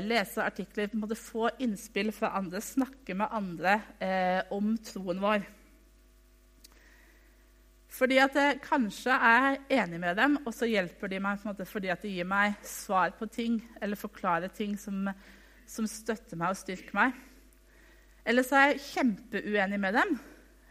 lese 0.05 0.43
artikler, 0.43 0.91
få 1.17 1.47
innspill 1.65 2.11
fra 2.13 2.35
andre, 2.37 2.61
snakke 2.61 3.15
med 3.17 3.33
andre 3.33 3.79
om 4.53 4.75
troen 4.85 5.23
vår. 5.23 5.47
Fordi 7.89 8.19
at 8.21 8.35
jeg 8.37 8.59
kanskje 8.61 9.11
er 9.11 9.57
enig 9.81 9.99
med 9.99 10.17
dem, 10.19 10.37
og 10.45 10.53
så 10.53 10.67
hjelper 10.69 11.09
de 11.09 11.19
meg 11.23 11.41
måte, 11.45 11.65
fordi 11.65 11.89
at 11.89 12.03
de 12.05 12.11
gir 12.13 12.27
meg 12.29 12.59
svar 12.65 13.15
på 13.17 13.25
ting 13.33 13.57
eller 13.81 13.97
forklarer 13.97 14.53
ting 14.53 14.75
som, 14.77 15.09
som 15.65 15.89
støtter 15.89 16.37
meg 16.37 16.53
og 16.53 16.59
styrker 16.59 16.93
meg. 16.95 17.17
Eller 18.29 18.45
så 18.45 18.59
er 18.59 18.71
jeg 18.73 18.85
kjempeuenig 18.91 19.81
med 19.81 19.97
dem, 19.97 20.15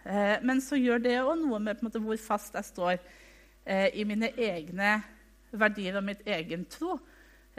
eh, 0.06 0.38
men 0.46 0.62
så 0.62 0.78
gjør 0.78 1.02
det 1.02 1.18
òg 1.24 1.34
noe 1.42 1.58
med 1.58 1.82
måte, 1.82 1.98
hvor 1.98 2.22
fast 2.22 2.54
jeg 2.54 2.70
står 2.70 2.94
eh, 2.94 3.90
i 3.98 4.06
mine 4.06 4.30
egne 4.38 4.94
verdier 5.50 5.98
og 5.98 6.06
mitt 6.06 6.22
egen 6.22 6.68
tro. 6.70 7.00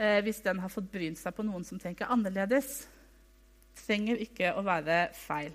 Eh, 0.00 0.22
hvis 0.24 0.40
den 0.40 0.64
har 0.64 0.72
fått 0.72 0.88
brynt 0.88 1.20
seg 1.20 1.36
på 1.36 1.44
noen 1.44 1.66
som 1.68 1.78
tenker 1.78 2.08
annerledes. 2.08 2.86
Trenger 3.84 4.22
ikke 4.24 4.54
å 4.56 4.64
være 4.64 5.10
feil. 5.12 5.52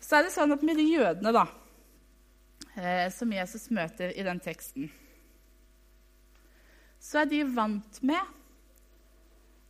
Så 0.00 0.16
er 0.16 0.24
det 0.24 0.32
sånn 0.32 0.56
at 0.56 0.64
med 0.64 0.80
de 0.80 0.88
jødene, 0.88 1.34
da 1.36 1.44
som 3.10 3.32
Jesus 3.34 3.64
møter 3.74 4.12
i 4.14 4.22
den 4.22 4.38
teksten, 4.40 4.86
så 7.00 7.22
er 7.22 7.30
de 7.30 7.40
vant 7.48 7.98
med 8.06 8.20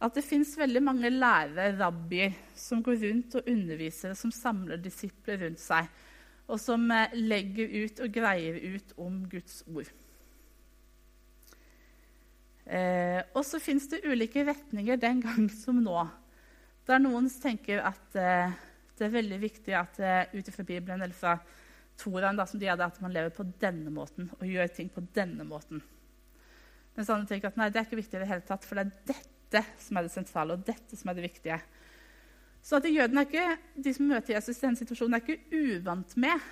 at 0.01 0.17
det 0.17 0.25
fins 0.25 0.55
veldig 0.57 0.81
mange 0.83 1.11
lærere, 1.13 1.75
rabbier, 1.77 2.33
som 2.57 2.81
går 2.83 3.03
rundt 3.05 3.37
og 3.37 3.49
underviser, 3.53 4.15
som 4.17 4.33
samler 4.33 4.81
disipler 4.81 5.43
rundt 5.45 5.61
seg, 5.61 5.91
og 6.51 6.59
som 6.59 6.87
eh, 6.91 7.13
legger 7.15 7.75
ut 7.85 8.01
og 8.03 8.15
greier 8.15 8.57
ut 8.75 8.95
om 8.99 9.21
Guds 9.31 9.61
ord. 9.69 9.91
Eh, 12.65 13.21
og 13.35 13.45
så 13.45 13.61
fins 13.61 13.91
det 13.93 14.03
ulike 14.07 14.45
retninger 14.47 14.99
den 15.01 15.21
gang 15.27 15.51
som 15.53 15.83
nå, 15.85 16.07
der 16.89 17.03
noen 17.03 17.29
tenker 17.43 17.85
at 17.85 18.19
eh, 18.19 18.57
det 18.97 19.07
er 19.07 19.15
veldig 19.19 19.41
viktig 19.43 19.77
at 19.77 20.01
eh, 20.01 20.33
ut 20.33 20.49
fra 20.55 20.65
Bibelen 20.65 21.05
eller 21.05 21.17
fra 21.17 21.37
Toraen 22.01 22.39
da, 22.39 22.47
som 22.49 22.61
de 22.61 22.69
hadde, 22.71 22.87
at 22.87 23.01
man 23.05 23.13
lever 23.15 23.33
på 23.35 23.47
denne 23.61 23.93
måten 23.93 24.31
og 24.39 24.47
gjør 24.49 24.71
ting 24.75 24.89
på 24.93 25.05
denne 25.15 25.45
måten. 25.47 25.83
Mens 26.97 27.11
andre 27.13 27.29
tenker 27.29 27.51
at 27.51 27.59
nei, 27.61 27.69
det 27.71 27.81
er 27.81 27.87
ikke 27.89 28.01
viktig 28.01 28.19
i 28.19 28.23
det 28.23 28.31
hele 28.31 28.47
tatt, 28.47 28.65
for 28.67 28.79
det 28.79 28.87
er 28.89 29.13
dette 29.13 29.63
som 29.83 29.99
er 29.99 30.07
det 30.07 30.15
sentrale, 30.15 30.57
og 30.57 30.65
dette 30.67 30.99
som 30.99 31.11
er 31.11 31.19
det 31.19 31.29
viktige. 31.29 31.61
Så 32.63 32.77
at 32.77 32.89
jødene 32.89 33.23
er 33.23 33.29
ikke, 33.29 33.77
de 33.85 33.93
som 33.97 34.11
møter 34.11 34.37
Jesus 34.37 34.59
i 34.59 34.65
denne 34.67 34.81
situasjonen, 34.81 35.17
er 35.17 35.25
ikke 35.25 35.61
uvant 35.79 36.17
med 36.21 36.49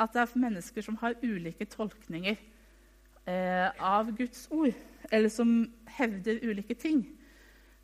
at 0.00 0.14
det 0.14 0.22
er 0.22 0.38
mennesker 0.42 0.84
som 0.84 0.96
har 1.02 1.18
ulike 1.22 1.68
tolkninger 1.70 2.38
eh, 3.28 3.68
av 3.78 4.10
Guds 4.16 4.46
ord, 4.50 4.74
eller 5.10 5.30
som 5.30 5.52
hevder 5.98 6.42
ulike 6.42 6.74
ting. 6.74 7.04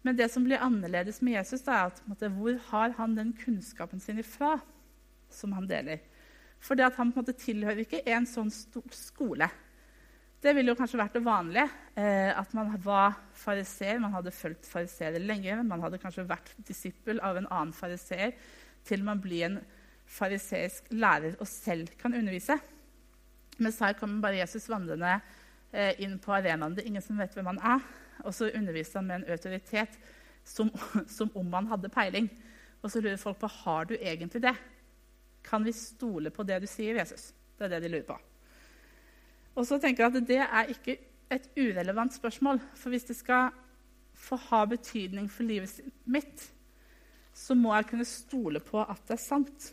Men 0.03 0.17
det 0.19 0.31
som 0.33 0.45
blir 0.47 0.63
annerledes 0.63 1.21
med 1.23 1.37
Jesus, 1.37 1.67
er 1.69 1.91
at 1.91 2.03
måte, 2.09 2.31
hvor 2.33 2.59
har 2.71 2.95
han 2.99 3.17
den 3.19 3.35
kunnskapen 3.45 4.01
sin 4.01 4.19
ifra 4.23 4.57
som 5.31 5.53
han 5.53 5.69
deler? 5.69 6.01
Fordi 6.61 6.85
at 6.85 6.97
han 6.99 7.12
på 7.12 7.21
en 7.21 7.25
måte 7.25 7.38
tilhører 7.38 7.85
ikke 7.85 8.03
en 8.11 8.27
sånn 8.27 8.50
skole. 8.50 9.49
Det 10.38 10.53
ville 10.55 10.71
jo 10.71 10.79
kanskje 10.79 11.00
vært 11.00 11.17
det 11.19 11.25
vanlige. 11.27 11.67
Eh, 11.99 12.31
at 12.31 12.53
man 12.55 12.71
var 12.83 13.17
fariseer, 13.35 13.99
man 14.03 14.15
hadde 14.15 14.35
fulgt 14.35 14.69
fariseere 14.71 15.23
lenge. 15.23 15.57
Man 15.67 15.83
hadde 15.83 15.99
kanskje 16.03 16.27
vært 16.29 16.55
disippel 16.69 17.23
av 17.27 17.41
en 17.41 17.49
annen 17.50 17.75
fariseer 17.75 18.37
til 18.87 19.03
man 19.05 19.21
blir 19.21 19.49
en 19.49 19.59
fariseisk 20.09 20.87
lærer 20.95 21.35
og 21.38 21.49
selv 21.50 21.91
kan 22.00 22.15
undervise. 22.15 22.57
Mens 23.59 23.81
her 23.83 23.97
kommer 23.99 24.23
bare 24.23 24.38
Jesus 24.38 24.69
vandrende 24.71 25.19
eh, 25.73 25.99
inn 26.05 26.17
på 26.23 26.33
arenaen. 26.33 26.77
Det 26.77 26.85
er 26.85 26.93
ingen 26.93 27.05
som 27.05 27.19
vet 27.19 27.35
hvem 27.35 27.50
han 27.50 27.62
er. 27.77 27.85
Og 28.25 28.35
så 28.35 28.50
underviser 28.55 29.00
han 29.00 29.11
med 29.11 29.21
en 29.21 29.35
autoritet 29.35 29.99
som, 30.47 30.71
som 31.19 31.31
om 31.35 31.53
han 31.59 31.71
hadde 31.75 31.93
peiling. 31.93 32.31
Og 32.83 32.93
så 32.93 33.03
lurer 33.03 33.19
folk 33.21 33.41
på 33.43 33.50
har 33.65 33.91
du 33.91 33.97
egentlig 33.99 34.43
det. 34.47 34.55
Kan 35.45 35.64
vi 35.64 35.73
stole 35.73 36.30
på 36.35 36.45
det 36.47 36.61
du 36.62 36.66
sier, 36.71 36.99
Jesus? 37.00 37.33
Det 37.59 37.66
er 37.66 37.76
det 37.76 37.83
de 37.87 37.92
lurer 37.92 38.09
på. 38.09 38.18
Og 39.59 39.66
så 39.66 39.78
tenker 39.83 40.04
jeg 40.04 40.16
at 40.16 40.28
Det 40.28 40.42
er 40.45 40.75
ikke 40.75 40.99
et 41.30 41.49
urelevant 41.57 42.14
spørsmål. 42.14 42.61
For 42.75 42.90
hvis 42.90 43.09
det 43.09 43.16
skal 43.16 43.50
få 44.14 44.37
ha 44.37 44.64
betydning 44.64 45.30
for 45.30 45.47
livet 45.47 45.80
mitt, 46.04 46.50
så 47.35 47.54
må 47.54 47.75
jeg 47.75 47.87
kunne 47.90 48.04
stole 48.04 48.61
på 48.61 48.83
at 48.83 49.02
det 49.09 49.14
er 49.14 49.23
sant. 49.23 49.73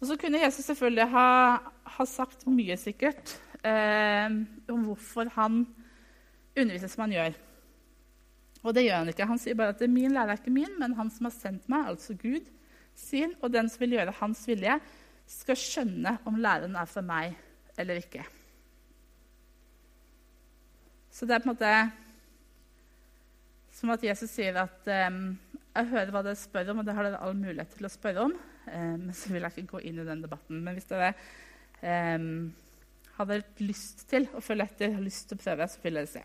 Og 0.00 0.06
så 0.06 0.16
kunne 0.18 0.42
Jesus 0.42 0.64
selvfølgelig 0.64 1.08
ha, 1.12 1.28
ha 1.96 2.04
sagt 2.04 2.46
mye 2.50 2.76
sikkert 2.76 3.36
eh, 3.64 4.26
om 4.68 4.84
hvorfor 4.88 5.30
han 5.36 5.62
underviser 6.58 6.90
som 6.90 7.04
han 7.06 7.14
gjør. 7.14 7.36
Og 8.62 8.74
det 8.76 8.84
gjør 8.86 9.00
han 9.00 9.10
ikke. 9.10 9.26
Han 9.26 9.40
sier 9.42 9.58
bare 9.58 9.74
at 9.74 9.82
min 9.90 10.14
lære 10.14 10.36
er 10.36 10.40
ikke 10.40 10.54
min, 10.54 10.74
men 10.78 10.94
han 10.98 11.10
som 11.10 11.26
har 11.26 11.34
sendt 11.34 11.64
meg, 11.72 11.88
altså 11.92 12.14
Gud, 12.18 12.46
sin, 12.98 13.34
og 13.40 13.50
den 13.54 13.70
som 13.72 13.82
vil 13.82 13.96
gjøre 13.96 14.14
hans 14.20 14.44
vilje, 14.46 14.76
skal 15.32 15.58
skjønne 15.58 16.16
om 16.28 16.38
læren 16.42 16.76
er 16.76 16.88
fra 16.90 17.02
meg 17.04 17.34
eller 17.80 17.98
ikke. 18.02 18.24
Så 21.12 21.26
det 21.28 21.36
er 21.36 21.42
på 21.42 21.50
en 21.50 21.54
måte 21.54 21.72
som 23.76 23.92
at 23.92 24.04
Jesus 24.04 24.30
sier 24.30 24.56
at 24.60 24.88
um, 25.08 25.22
jeg 25.72 25.88
hører 25.90 26.12
hva 26.12 26.22
dere 26.24 26.38
spør 26.38 26.72
om, 26.72 26.82
og 26.82 26.86
det 26.86 26.94
har 26.96 27.08
dere 27.08 27.22
all 27.24 27.36
mulighet 27.36 27.72
til 27.76 27.88
å 27.88 27.92
spørre 27.92 28.26
om. 28.28 28.34
Um, 28.68 29.08
men 29.08 29.16
så 29.16 29.32
vil 29.32 29.42
jeg 29.42 29.56
ikke 29.56 29.74
gå 29.74 29.82
inn 29.88 30.02
i 30.02 30.06
den 30.06 30.22
debatten. 30.24 30.60
Men 30.62 30.76
hvis 30.76 30.88
dere 30.90 31.12
um, 31.82 32.52
hadde 33.16 33.42
lyst 33.64 34.06
til 34.12 34.28
å 34.36 34.44
følge 34.44 34.68
etter, 34.68 34.94
har 34.96 35.04
lyst 35.04 35.28
til 35.30 35.40
å 35.40 35.42
prøve, 35.42 35.68
så 35.68 35.82
vil 35.84 36.00
dere 36.00 36.12
se. 36.12 36.24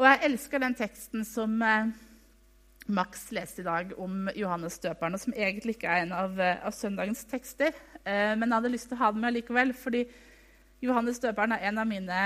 Og 0.00 0.06
jeg 0.08 0.24
elsker 0.24 0.62
den 0.62 0.74
teksten 0.76 1.24
som 1.28 1.58
eh, 1.66 1.90
Max 2.96 3.26
leste 3.36 3.60
i 3.60 3.66
dag 3.66 3.90
om 4.00 4.30
Johannes 4.38 4.78
døperen, 4.80 5.18
som 5.20 5.34
egentlig 5.36 5.76
ikke 5.76 5.90
er 5.92 6.06
en 6.06 6.14
av, 6.16 6.38
eh, 6.40 6.62
av 6.64 6.72
søndagens 6.72 7.26
tekster. 7.28 7.76
Eh, 8.00 8.32
men 8.32 8.48
jeg 8.48 8.56
hadde 8.56 8.72
lyst 8.72 8.88
til 8.88 8.96
å 8.96 9.02
ha 9.02 9.10
den 9.12 9.24
med 9.24 9.36
likevel, 9.36 9.74
fordi 9.76 10.06
Johannes 10.82 11.20
døperen 11.20 11.52
er 11.58 11.68
en 11.68 11.82
av 11.82 11.90
mine 11.90 12.22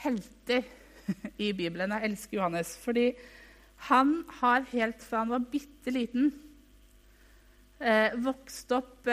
helter 0.00 0.64
i 1.46 1.52
Bibelen. 1.52 1.92
Jeg 1.92 2.08
elsker 2.08 2.40
Johannes 2.40 2.72
fordi 2.80 3.10
han 3.90 4.16
har 4.40 4.64
helt 4.72 5.04
fra 5.04 5.24
han 5.24 5.34
var 5.34 5.44
bitte 5.52 5.92
liten, 5.92 6.32
vokst 8.24 8.70
opp 8.72 9.10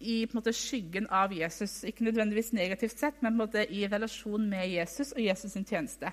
i 0.00 0.22
måte, 0.32 0.52
skyggen 0.54 1.08
av 1.10 1.32
Jesus. 1.34 1.80
Ikke 1.86 2.06
nødvendigvis 2.06 2.52
negativt 2.54 2.98
sett, 2.98 3.22
men 3.22 3.38
måte, 3.38 3.64
i 3.66 3.86
relasjon 3.90 4.44
med 4.50 4.70
Jesus 4.70 5.12
og 5.12 5.22
Jesus' 5.22 5.54
sin 5.56 5.66
tjeneste. 5.66 6.12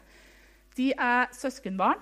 De 0.77 0.91
er 0.91 1.29
søskenbarn. 1.35 2.01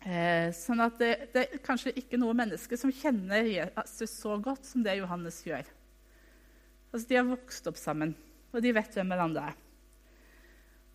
Eh, 0.00 0.48
sånn 0.56 0.80
at 0.80 0.96
det, 0.96 1.10
det, 1.34 1.42
er 1.44 1.60
kanskje 1.60 1.92
ikke 2.00 2.16
noe 2.16 2.32
menneske 2.32 2.78
som 2.80 2.92
kjenner 2.94 3.44
Jesus 3.44 4.14
så 4.16 4.38
godt 4.40 4.64
som 4.64 4.84
det 4.84 4.96
Johannes 4.96 5.42
gjør. 5.44 5.68
Altså, 6.90 7.04
de 7.06 7.18
har 7.18 7.28
vokst 7.28 7.68
opp 7.68 7.76
sammen, 7.76 8.14
og 8.50 8.64
de 8.64 8.72
vet 8.74 8.96
hvem 8.96 9.12
hverandre 9.12 9.50
er. 9.52 9.58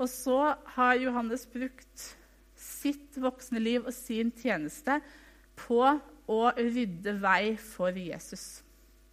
Og 0.01 0.09
så 0.11 0.39
har 0.73 0.97
Johannes 0.99 1.45
brukt 1.53 2.09
sitt 2.59 3.15
voksne 3.21 3.61
liv 3.61 3.85
og 3.85 3.93
sin 3.95 4.33
tjeneste 4.33 4.97
på 5.55 5.79
å 5.85 6.41
rydde 6.57 7.13
vei 7.21 7.53
for 7.61 7.95
Jesus 7.95 8.64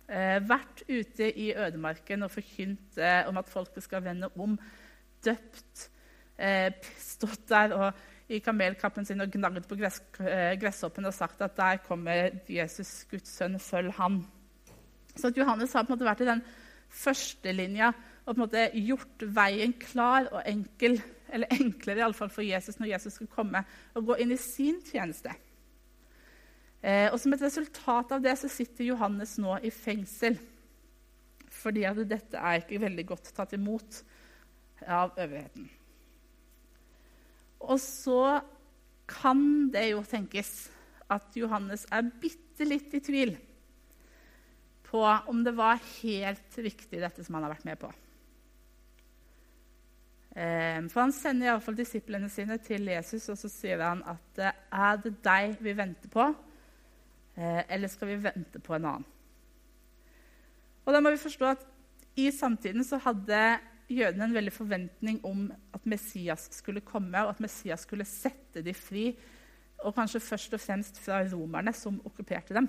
vært 0.09 0.83
ute 0.89 1.29
i 1.39 1.53
ødemarken 1.57 2.27
og 2.27 2.31
forkynt 2.35 2.99
eh, 2.99 3.23
om 3.29 3.39
at 3.41 3.49
folket 3.49 3.85
skal 3.85 4.03
vende 4.05 4.29
om, 4.37 4.59
døpt, 5.25 5.89
eh, 6.37 6.73
stått 6.99 7.47
der 7.49 7.75
og 7.77 8.33
i 8.33 8.41
kamelkappen 8.41 9.07
sin 9.07 9.21
og 9.21 9.33
gnagd 9.33 9.67
på 9.69 9.77
gress, 9.79 10.01
eh, 10.21 10.55
gresshoppen 10.61 11.09
og 11.09 11.15
sagt 11.15 11.43
at 11.45 11.57
der 11.57 11.83
kommer 11.87 12.31
Jesus, 12.49 13.05
Guds 13.11 13.37
sønn, 13.37 13.59
følg 13.61 13.93
han. 13.99 14.23
Så 15.17 15.29
at 15.29 15.39
Johannes 15.39 15.73
har 15.73 15.85
på 15.85 15.93
en 15.93 15.99
måte 15.99 16.09
vært 16.09 16.25
i 16.25 16.31
den 16.31 16.45
førstelinja 16.93 17.93
og 17.93 18.35
på 18.35 18.37
en 18.37 18.45
måte 18.45 18.67
gjort 18.79 19.25
veien 19.35 19.75
klar 19.81 20.29
og 20.33 20.43
enkel, 20.47 21.01
eller 21.33 21.53
enklere 21.59 22.05
iallfall 22.05 22.31
for 22.33 22.45
Jesus 22.47 22.79
når 22.81 22.95
Jesus 22.95 23.19
skulle 23.19 23.33
komme 23.33 23.65
og 23.95 24.07
gå 24.07 24.21
inn 24.23 24.33
i 24.33 24.41
sin 24.41 24.81
tjeneste. 24.87 25.35
Eh, 26.83 27.07
og 27.13 27.21
Som 27.21 27.35
et 27.37 27.45
resultat 27.45 28.13
av 28.13 28.23
det 28.23 28.35
så 28.41 28.51
sitter 28.51 28.89
Johannes 28.91 29.37
nå 29.39 29.55
i 29.63 29.71
fengsel. 29.71 30.39
Fordi 31.53 31.85
at 31.87 32.01
dette 32.11 32.39
er 32.39 32.63
ikke 32.63 32.83
veldig 32.83 33.07
godt 33.07 33.31
tatt 33.37 33.55
imot 33.55 34.03
av 34.83 35.15
øvrigheten. 35.15 35.69
Og 37.63 37.79
så 37.79 38.41
kan 39.07 39.71
det 39.71 39.93
jo 39.93 40.03
tenkes 40.09 40.73
at 41.13 41.37
Johannes 41.39 41.85
er 41.93 42.09
bitte 42.23 42.67
litt 42.67 42.95
i 42.97 43.03
tvil 43.05 43.37
på 44.93 45.03
om 45.31 45.43
det 45.45 45.55
var 45.57 45.79
helt 46.03 46.57
riktig, 46.59 47.01
dette 47.01 47.25
som 47.25 47.39
han 47.39 47.47
har 47.47 47.55
vært 47.55 47.69
med 47.69 47.79
på. 47.81 47.89
Eh, 50.33 50.81
for 50.89 51.05
Han 51.05 51.15
sender 51.15 51.49
iallfall 51.49 51.77
disiplene 51.79 52.29
sine 52.33 52.59
til 52.61 52.91
Jesus, 52.91 53.29
og 53.33 53.39
så 53.41 53.49
sier 53.53 53.81
han 53.85 54.03
at 54.09 54.43
er 54.43 55.01
det 55.05 55.15
deg 55.25 55.57
vi 55.63 55.77
venter 55.77 56.13
på? 56.13 56.27
Eh, 57.37 57.63
eller 57.69 57.89
skal 57.89 58.13
vi 58.13 58.23
vente 58.27 58.61
på 58.61 58.77
en 58.77 58.89
annen? 58.91 59.11
Og 60.83 60.95
da 60.95 61.01
må 61.01 61.13
vi 61.15 61.21
forstå 61.23 61.47
at 61.53 61.63
I 62.19 62.31
samtiden 62.35 62.85
så 62.85 62.99
hadde 63.01 63.39
jødene 63.93 64.27
en 64.27 64.35
veldig 64.35 64.53
forventning 64.53 65.21
om 65.25 65.47
at 65.75 65.87
Messias 65.89 66.49
skulle 66.53 66.83
komme, 66.85 67.23
og 67.23 67.35
at 67.35 67.41
Messias 67.41 67.87
skulle 67.87 68.09
sette 68.09 68.65
dem 68.65 68.77
fri, 68.77 69.13
og 69.83 69.95
kanskje 69.95 70.23
først 70.23 70.55
og 70.55 70.63
fremst 70.63 71.01
fra 71.03 71.23
romerne, 71.27 71.73
som 71.75 72.01
okkuperte 72.07 72.55
dem. 72.55 72.69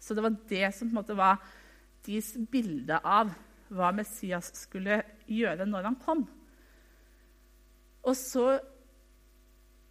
Så 0.00 0.14
det 0.14 0.22
var 0.24 0.36
det 0.50 0.74
som 0.74 0.88
på 0.88 0.92
en 0.92 1.00
måte 1.00 1.16
var 1.16 1.42
deres 2.06 2.32
bilde 2.50 2.98
av 3.04 3.30
hva 3.72 3.92
Messias 3.94 4.50
skulle 4.58 5.00
gjøre 5.30 5.66
når 5.68 5.88
han 5.88 5.98
kom. 6.02 6.24
Og 8.02 8.16
så 8.18 8.58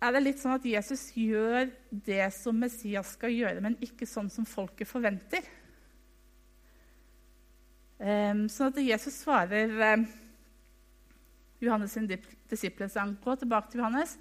er 0.02 0.16
det 0.16 0.24
litt 0.24 0.42
sånn 0.42 0.58
at 0.58 0.66
Jesus 0.66 1.10
gjør 1.14 1.70
det 1.92 2.24
som 2.34 2.58
Messias 2.58 3.14
skal 3.16 3.34
gjøre, 3.36 3.62
men 3.62 3.78
ikke 3.86 4.08
sånn 4.10 4.32
som 4.34 4.48
folket 4.50 4.90
forventer. 4.90 5.46
Um, 8.02 8.48
sånn 8.50 8.72
at 8.72 8.80
Jesus 8.82 9.20
svarer 9.22 9.76
um, 9.94 10.08
Johannes' 11.62 11.94
sin 11.94 12.10
disipler 12.50 12.90
sang, 12.90 13.14
gå 13.22 13.36
tilbake 13.38 13.70
til 13.70 13.84
Johannes 13.84 14.16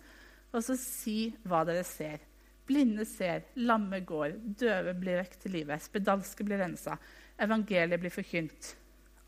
og 0.50 0.64
så 0.66 0.76
si 0.76 1.30
hva 1.48 1.62
dere 1.64 1.86
ser. 1.86 2.20
Blinde 2.68 3.06
ser, 3.08 3.46
lamme 3.58 4.02
går, 4.06 4.36
døve 4.60 4.92
blir 4.98 5.22
vekk 5.22 5.38
til 5.42 5.56
live, 5.56 5.78
spedalske 5.80 6.44
blir 6.46 6.60
rensa, 6.60 6.98
evangeliet 7.40 8.02
blir 8.02 8.12
forkynt. 8.14 8.74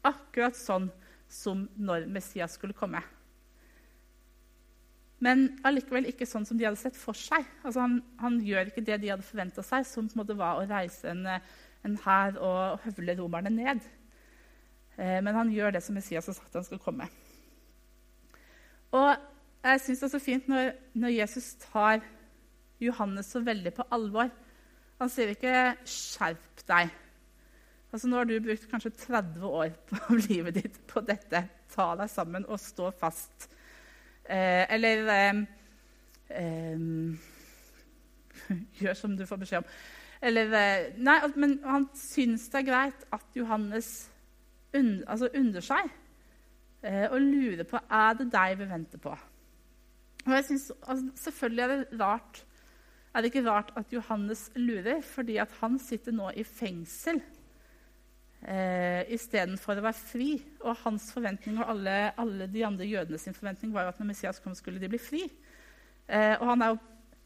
Akkurat 0.07 0.59
sånn 0.59 0.91
som 1.33 1.65
når 1.81 2.07
Messias 2.13 2.59
skulle 2.59 2.77
komme. 2.77 3.01
Men 5.23 5.45
allikevel 5.67 6.09
ikke 6.11 6.27
sånn 6.27 6.47
som 6.49 6.59
de 6.59 6.67
hadde 6.67 6.81
sett 6.81 6.97
for 6.99 7.15
seg. 7.15 7.47
Altså 7.63 7.85
han, 7.85 8.01
han, 8.19 8.41
gjør 8.43 8.73
ikke 8.73 8.85
det 8.87 8.99
de 9.03 9.13
hadde 9.13 9.27
forventa 9.27 9.63
seg, 9.63 9.87
som 9.87 10.09
på 10.09 10.17
en 10.17 10.23
måte 10.25 10.39
var 10.39 10.59
å 10.59 10.67
reise 10.67 11.13
en, 11.13 11.27
en 11.87 11.99
hær 12.05 12.41
og 12.43 12.87
høvle 12.87 13.15
romerne 13.21 13.53
ned. 13.55 13.85
Eh, 14.99 15.21
men 15.23 15.37
han 15.37 15.53
gjør 15.55 15.77
det 15.77 15.85
som 15.85 15.95
Messias 15.97 16.27
har 16.27 16.37
sagt 16.37 16.59
han 16.59 16.67
skal 16.67 16.83
komme. 16.83 17.07
Og 18.93 19.13
jeg 19.63 19.85
syns 19.85 20.03
det 20.03 20.09
er 20.09 20.15
så 20.17 20.23
fint 20.23 20.51
når, 20.51 20.73
når, 20.99 21.15
Jesus 21.21 21.53
tar 21.63 22.03
Johannes 22.83 23.31
så 23.31 23.45
veldig 23.47 23.73
på 23.77 23.87
alvor. 23.95 24.29
Han 24.99 25.11
sier 25.11 25.33
ikke 25.33 25.77
'skjerp 25.87 26.67
deg'. 26.67 26.91
Altså, 27.93 28.09
nå 28.09 28.17
har 28.17 28.27
du 28.27 28.41
brukt 28.41 28.69
kanskje 28.71 28.91
30 28.91 29.47
år 29.47 29.73
på 29.87 30.17
livet 30.29 30.59
ditt 30.59 30.79
på 30.91 31.01
dette. 31.07 31.47
Ta 31.71 31.93
deg 31.97 32.11
sammen 32.11 32.47
og 32.49 32.61
stå 32.61 32.91
fast. 32.91 33.49
Eh, 34.25 34.75
eller 34.75 35.09
eh, 35.09 35.43
eh, 36.31 36.79
Gjør 38.83 38.95
som 38.95 39.17
du 39.17 39.27
får 39.27 39.43
beskjed 39.43 39.63
om. 39.63 39.73
Eller, 40.23 40.55
eh, 40.55 40.93
nei, 41.03 41.19
men 41.35 41.59
han 41.67 41.89
syns 41.99 42.47
det 42.53 42.63
er 42.63 42.69
greit 42.69 43.05
at 43.13 43.37
Johannes 43.37 43.91
und, 44.75 45.03
altså 45.07 45.29
under 45.35 45.61
seg 45.61 45.99
og 46.83 47.21
lurer 47.23 47.63
på 47.69 47.79
er 47.79 48.17
det 48.19 48.25
deg 48.33 48.57
vi 48.59 48.67
venter 48.67 48.99
på. 48.99 49.13
Og 50.25 50.33
jeg 50.35 50.45
synes, 50.49 50.65
altså, 50.83 51.11
Selvfølgelig 51.15 51.63
er 51.63 51.69
det 51.69 52.01
rart 52.01 52.41
er 53.15 53.21
det 53.21 53.29
ikke 53.29 53.51
rart 53.51 53.73
at 53.77 53.93
Johannes 53.93 54.51
lurer, 54.57 55.01
fordi 55.01 55.37
han 55.61 55.79
sitter 55.79 56.13
nå 56.17 56.31
i 56.37 56.43
fengsel 56.43 57.21
eh, 58.43 59.03
istedenfor 59.15 59.79
å 59.79 59.85
være 59.87 59.99
fri. 59.99 60.31
Og 60.63 60.79
hans 60.85 61.11
forventning 61.15 61.61
og 61.61 61.75
alle, 61.75 61.97
alle 62.21 62.49
de 62.51 62.65
andre 62.67 62.89
jødene 62.89 63.21
sin 63.21 63.37
forventning 63.37 63.75
var 63.75 63.91
at 63.91 64.01
når 64.01 64.13
Messias 64.13 64.43
kom, 64.43 64.57
skulle 64.59 64.83
de 64.83 64.91
bli 64.93 65.01
fri. 65.03 65.27
Eh, 66.09 66.35
og 66.39 66.47
han 66.53 66.65
er 66.65 66.73
jo 66.75 66.81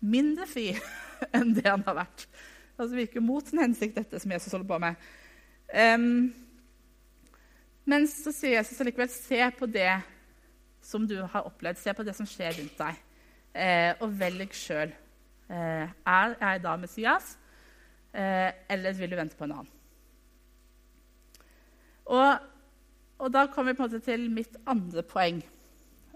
mindre 0.06 0.48
fri 0.50 0.70
enn 1.36 1.54
det 1.56 1.68
han 1.68 1.84
har 1.86 2.00
vært. 2.04 2.26
Altså 2.76 2.90
Det 2.92 3.06
virker 3.06 3.24
mot 3.24 3.46
sin 3.46 3.62
hensikt, 3.62 3.96
dette 3.96 4.20
som 4.20 4.32
Jesus 4.32 4.52
holder 4.52 4.68
på 4.68 4.80
med. 4.82 5.06
Um, 5.72 6.28
men 7.86 8.04
så 8.10 8.32
sier 8.34 8.58
Jesus 8.58 8.80
allikevel 8.82 9.08
se 9.10 9.40
på 9.56 9.68
det 9.70 9.90
som 10.84 11.06
du 11.06 11.16
har 11.22 11.46
opplevd. 11.46 11.78
Se 11.80 11.94
på 11.94 12.04
det 12.06 12.14
som 12.18 12.28
skjer 12.28 12.58
rundt 12.58 12.78
deg, 12.78 13.00
eh, 13.54 13.92
og 14.02 14.14
velg 14.18 14.54
sjøl. 14.54 14.92
Eh, 15.46 15.86
er 15.86 16.36
jeg 16.40 16.62
da 16.64 16.76
Messias, 16.82 17.36
eh, 18.12 18.50
eller 18.68 18.98
vil 18.98 19.10
du 19.14 19.16
vente 19.18 19.38
på 19.38 19.46
en 19.46 19.58
annen? 19.60 19.75
Og, 22.06 22.38
og, 23.18 23.28
da 23.34 23.46
kommer 23.50 23.72
vi 23.72 23.78
på 23.78 23.84
en 23.84 23.90
måte 23.90 24.04
til 24.04 24.28
mitt 24.30 24.56
andre 24.66 25.02
poeng. 25.06 25.40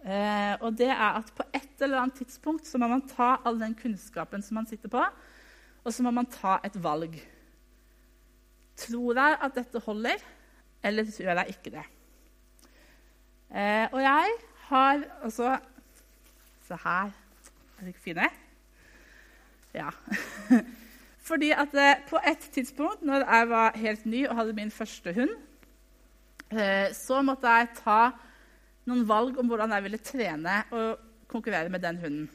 Eh, 0.01 0.55
og 0.63 0.79
det 0.79 0.89
er 0.89 1.19
at 1.19 1.33
på 1.37 1.45
et 1.55 1.83
eller 1.83 2.05
annet 2.05 2.23
tidspunkt 2.23 2.69
så 2.69 2.79
må 2.81 2.89
man 2.89 3.05
ta 3.09 3.35
all 3.45 3.59
den 3.61 3.75
kunnskapen 3.76 4.43
som 4.43 4.61
man 4.61 4.69
sitter 4.71 4.93
på, 4.93 5.03
og 5.85 5.93
så 5.93 6.05
må 6.07 6.13
man 6.15 6.29
ta 6.31 6.59
et 6.65 6.76
valg. 6.83 7.19
Tror 8.81 9.19
jeg 9.19 9.41
at 9.43 9.57
dette 9.59 9.83
holder, 9.85 10.23
eller 10.83 11.11
tror 11.11 11.43
jeg 11.43 11.57
ikke 11.57 11.75
det? 11.75 11.89
Eh, 13.50 13.87
og 13.91 14.00
jeg 14.00 14.39
har 14.71 15.05
altså 15.23 15.59
Se 16.71 16.76
her. 16.85 17.11
Er 17.79 17.83
de 17.83 17.89
ikke 17.91 18.00
fine? 18.00 18.29
Ja. 19.75 19.89
Fordi 21.29 21.50
at 21.50 21.75
eh, 21.75 22.03
på 22.09 22.19
et 22.31 22.39
tidspunkt 22.55 23.03
når 23.03 23.25
jeg 23.26 23.49
var 23.49 23.73
helt 23.75 24.07
ny 24.07 24.29
og 24.29 24.37
hadde 24.37 24.53
min 24.53 24.71
første 24.71 25.13
hund, 25.15 25.31
så 26.97 27.21
måtte 27.23 27.47
jeg 27.47 27.69
ta 27.78 28.00
noen 28.91 29.04
valg 29.06 29.39
om 29.39 29.50
hvordan 29.50 29.75
jeg 29.76 29.84
ville 29.86 30.00
trene 30.02 30.56
og 30.75 31.08
konkurrere 31.30 31.71
med 31.71 31.82
den 31.84 32.00
hunden. 32.02 32.28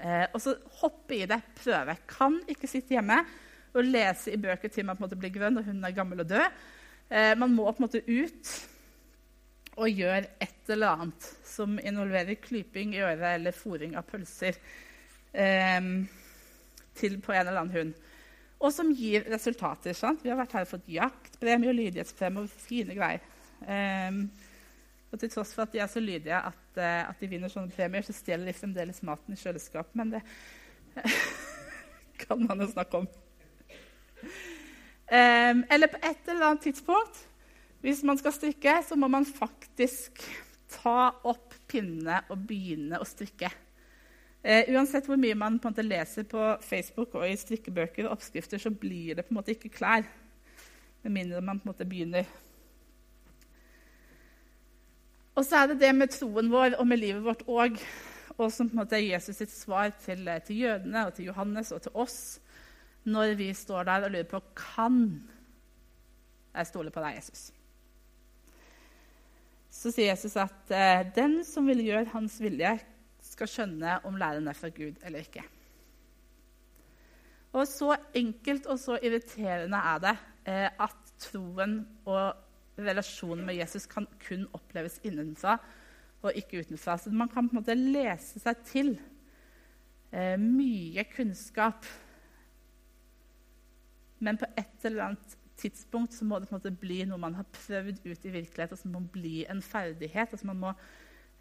Eh, 0.00 0.26
og 0.32 0.40
så 0.40 0.56
hoppe 0.80 1.18
i 1.18 1.26
det, 1.28 1.38
prøve. 1.60 1.96
Kan 2.08 2.40
ikke 2.50 2.70
sitte 2.70 2.96
hjemme 2.96 3.20
og 3.70 3.86
lese 3.86 4.32
i 4.32 4.40
bøker 4.40 4.72
til 4.72 4.86
man 4.88 4.96
på 4.96 5.04
en 5.04 5.08
måte 5.08 5.18
blir 5.20 5.34
grønn 5.34 5.60
og 5.60 5.66
hunden 5.68 5.86
er 5.86 5.96
gammel 5.96 6.24
og 6.24 6.30
død. 6.30 6.60
Eh, 7.10 7.34
man 7.38 7.52
må 7.54 7.68
på 7.68 7.82
en 7.82 7.86
måte 7.86 8.02
ut 8.08 8.52
og 9.80 9.88
gjøre 9.92 10.32
et 10.42 10.72
eller 10.72 10.96
annet 10.96 11.28
som 11.46 11.78
involverer 11.78 12.40
klyping 12.42 12.94
i 12.96 13.04
øret 13.04 13.36
eller 13.36 13.56
fòring 13.56 13.94
av 13.96 14.08
pølser 14.08 14.56
til 15.30 17.12
på 17.22 17.32
en 17.32 17.46
eller 17.46 17.60
annen 17.60 17.76
hund. 17.76 17.92
Og 18.60 18.72
som 18.74 18.90
gir 18.92 19.24
resultater. 19.30 19.94
Sant? 19.96 20.24
Vi 20.24 20.28
har 20.32 20.40
vært 20.40 20.56
her 20.56 20.66
og 20.66 20.72
fått 20.72 20.90
jaktpremie 20.90 21.70
og 21.70 21.78
lydighetspremie 21.78 22.42
og 22.42 22.50
fine 22.66 22.96
greier. 22.98 23.22
Um, 23.60 24.24
og 25.10 25.18
til 25.20 25.32
tross 25.32 25.54
for 25.56 25.66
at 25.66 25.72
de 25.74 25.80
er 25.82 25.90
så 25.90 26.00
lydige 26.02 26.36
at, 26.36 26.60
uh, 26.76 27.10
at 27.10 27.20
de 27.20 27.28
vinner 27.30 27.50
sånne 27.52 27.72
premier, 27.74 28.04
så 28.06 28.14
stjeler 28.16 28.50
de 28.50 28.56
fremdeles 28.56 29.02
maten 29.06 29.34
i 29.34 29.40
kjøleskapet. 29.40 29.96
Men 29.98 30.14
det 30.14 30.22
kan 32.24 32.44
man 32.46 32.62
jo 32.62 32.70
snakke 32.70 33.02
om. 33.02 33.08
Um, 35.10 35.64
eller 35.66 35.90
på 35.90 35.98
et 36.06 36.30
eller 36.30 36.52
annet 36.52 36.68
tidspunkt, 36.68 37.24
hvis 37.80 38.04
man 38.06 38.18
skal 38.20 38.36
strikke, 38.36 38.76
så 38.86 38.96
må 38.96 39.08
man 39.08 39.26
faktisk 39.26 40.22
ta 40.70 41.10
opp 41.26 41.56
pinnene 41.70 42.20
og 42.30 42.44
begynne 42.46 43.00
å 43.00 43.08
strikke. 43.08 43.50
Eh, 44.40 44.70
uansett 44.72 45.04
hvor 45.08 45.18
mye 45.20 45.36
man 45.36 45.58
på 45.60 45.68
en 45.68 45.74
måte 45.74 45.84
leser 45.84 46.24
på 46.28 46.44
Facebook 46.64 47.18
og 47.18 47.26
i 47.28 47.36
strikkebøker 47.36 48.06
og 48.06 48.14
oppskrifter, 48.14 48.60
så 48.60 48.72
blir 48.72 49.18
det 49.18 49.26
på 49.26 49.34
en 49.34 49.40
måte 49.40 49.52
ikke 49.52 49.72
klær. 49.74 50.06
Med 51.04 51.12
mindre 51.12 51.42
man 51.44 51.60
på 51.60 51.68
en 51.68 51.72
måte 51.72 51.88
begynner 51.88 52.28
og 55.40 55.46
så 55.48 55.62
er 55.62 55.70
det 55.70 55.80
det 55.80 55.90
med 55.96 56.12
troen 56.12 56.50
vår 56.52 56.74
og 56.76 56.84
med 56.88 57.00
livet 57.00 57.24
vårt 57.24 57.46
òg. 57.48 57.78
Og 58.36 58.50
som 58.52 58.68
på 58.68 58.76
en 58.76 58.82
måte 58.82 58.98
er 58.98 59.06
Jesus 59.06 59.38
sitt 59.40 59.52
svar 59.52 59.94
til, 60.04 60.28
til, 60.44 60.58
jødene 60.66 61.06
og 61.06 61.14
til 61.16 61.30
Johannes 61.30 61.72
og 61.72 61.80
til 61.84 61.96
oss 61.96 62.18
når 63.08 63.32
vi 63.38 63.46
står 63.56 63.86
der 63.88 64.04
og 64.04 64.12
lurer 64.12 64.28
på 64.28 64.40
kan 64.58 64.98
jeg 66.52 66.68
stole 66.68 66.92
på 66.92 67.00
deg, 67.00 67.16
Jesus. 67.16 67.46
Så 69.70 69.92
sier 69.94 70.10
Jesus 70.10 70.36
at 70.40 70.74
eh, 70.74 71.06
den 71.16 71.38
som 71.46 71.68
vil 71.70 71.80
gjøre 71.86 72.10
hans 72.12 72.36
vilje, 72.42 72.74
skal 73.30 73.48
skjønne 73.48 73.96
om 74.08 74.16
læren 74.20 74.48
er 74.50 74.56
fra 74.58 74.68
Gud 74.74 75.00
eller 75.06 75.24
ikke. 75.24 75.44
Og 77.56 77.64
så 77.68 77.94
enkelt 78.16 78.68
og 78.68 78.80
så 78.82 78.98
irriterende 79.00 79.80
er 79.94 80.04
det 80.04 80.14
eh, 80.50 80.68
at 80.68 81.12
troen 81.22 81.80
og 82.04 82.49
relasjonen 82.78 83.44
med 83.46 83.58
Jesus 83.58 83.86
kan 83.90 84.06
kun 84.22 84.46
oppleves 84.56 85.00
innenfra 85.06 85.56
og 86.22 86.36
ikke 86.36 86.62
utenfra. 86.64 86.98
Så 86.98 87.10
man 87.10 87.28
kan 87.28 87.48
på 87.48 87.56
en 87.56 87.62
måte 87.62 87.76
lese 87.76 88.40
seg 88.42 88.62
til 88.68 88.94
eh, 90.12 90.36
mye 90.40 91.04
kunnskap. 91.12 91.88
Men 94.20 94.38
på 94.40 94.48
et 94.58 94.84
eller 94.84 95.10
annet 95.10 95.36
tidspunkt 95.60 96.14
så 96.16 96.24
må 96.24 96.38
det 96.38 96.48
på 96.48 96.56
en 96.56 96.60
måte 96.60 96.80
bli 96.82 97.02
noe 97.08 97.20
man 97.20 97.36
har 97.36 97.48
prøvd 97.56 98.02
ut 98.04 98.24
i 98.24 98.34
virkeligheten, 98.34 98.80
som 98.80 98.94
må 98.96 99.02
bli 99.12 99.44
en 99.48 99.62
ferdighet. 99.64 100.32
altså 100.32 100.48
Man 100.52 100.60
må 100.60 100.74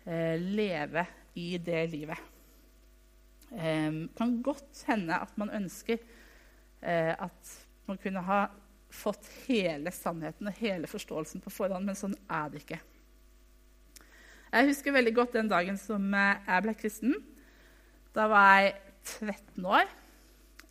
eh, 0.06 0.40
leve 0.40 1.06
i 1.40 1.58
det 1.58 1.84
livet. 1.92 2.28
Det 3.50 3.58
eh, 3.58 4.02
kan 4.18 4.42
godt 4.46 4.84
hende 4.88 5.18
at 5.18 5.38
man 5.42 5.52
ønsker 5.62 5.98
eh, 5.98 7.14
at 7.18 7.56
man 7.88 7.98
kunne 7.98 8.22
ha 8.22 8.44
fått 8.90 9.28
hele 9.46 9.92
sannheten 9.94 10.50
og 10.50 10.62
hele 10.62 10.90
forståelsen 10.90 11.44
på 11.44 11.54
forhånd, 11.54 11.86
men 11.86 11.98
sånn 11.98 12.16
er 12.26 12.50
det 12.52 12.64
ikke. 12.64 12.80
Jeg 14.50 14.70
husker 14.72 14.96
veldig 14.96 15.14
godt 15.14 15.36
den 15.38 15.50
dagen 15.52 15.78
som 15.78 16.08
eh, 16.18 16.40
jeg 16.48 16.66
ble 16.66 16.74
kristen. 16.78 17.18
Da 18.18 18.26
var 18.32 18.64
jeg 18.64 18.72
13 19.06 19.68
år, 19.70 19.92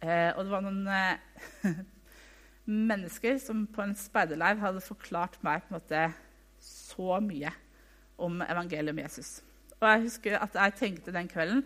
eh, 0.03 0.31
og 0.35 0.43
det 0.43 0.51
var 0.51 0.65
noen 0.67 0.83
eh, 0.91 1.79
mennesker 2.91 3.39
som 3.43 3.67
på 3.71 3.85
en 3.85 3.95
speiderleir 3.99 4.59
hadde 4.63 4.83
forklart 4.85 5.39
meg 5.47 5.63
på 5.63 5.73
en 5.73 5.79
måte 5.79 6.03
så 6.63 7.21
mye 7.23 7.55
om 8.19 8.43
evangeliet 8.43 8.93
om 8.97 9.03
Jesus. 9.05 9.39
Og 9.79 9.87
jeg 9.87 10.07
husker 10.09 10.41
at 10.43 10.59
jeg 10.59 10.79
tenkte 10.81 11.15
den 11.15 11.31
kvelden 11.31 11.63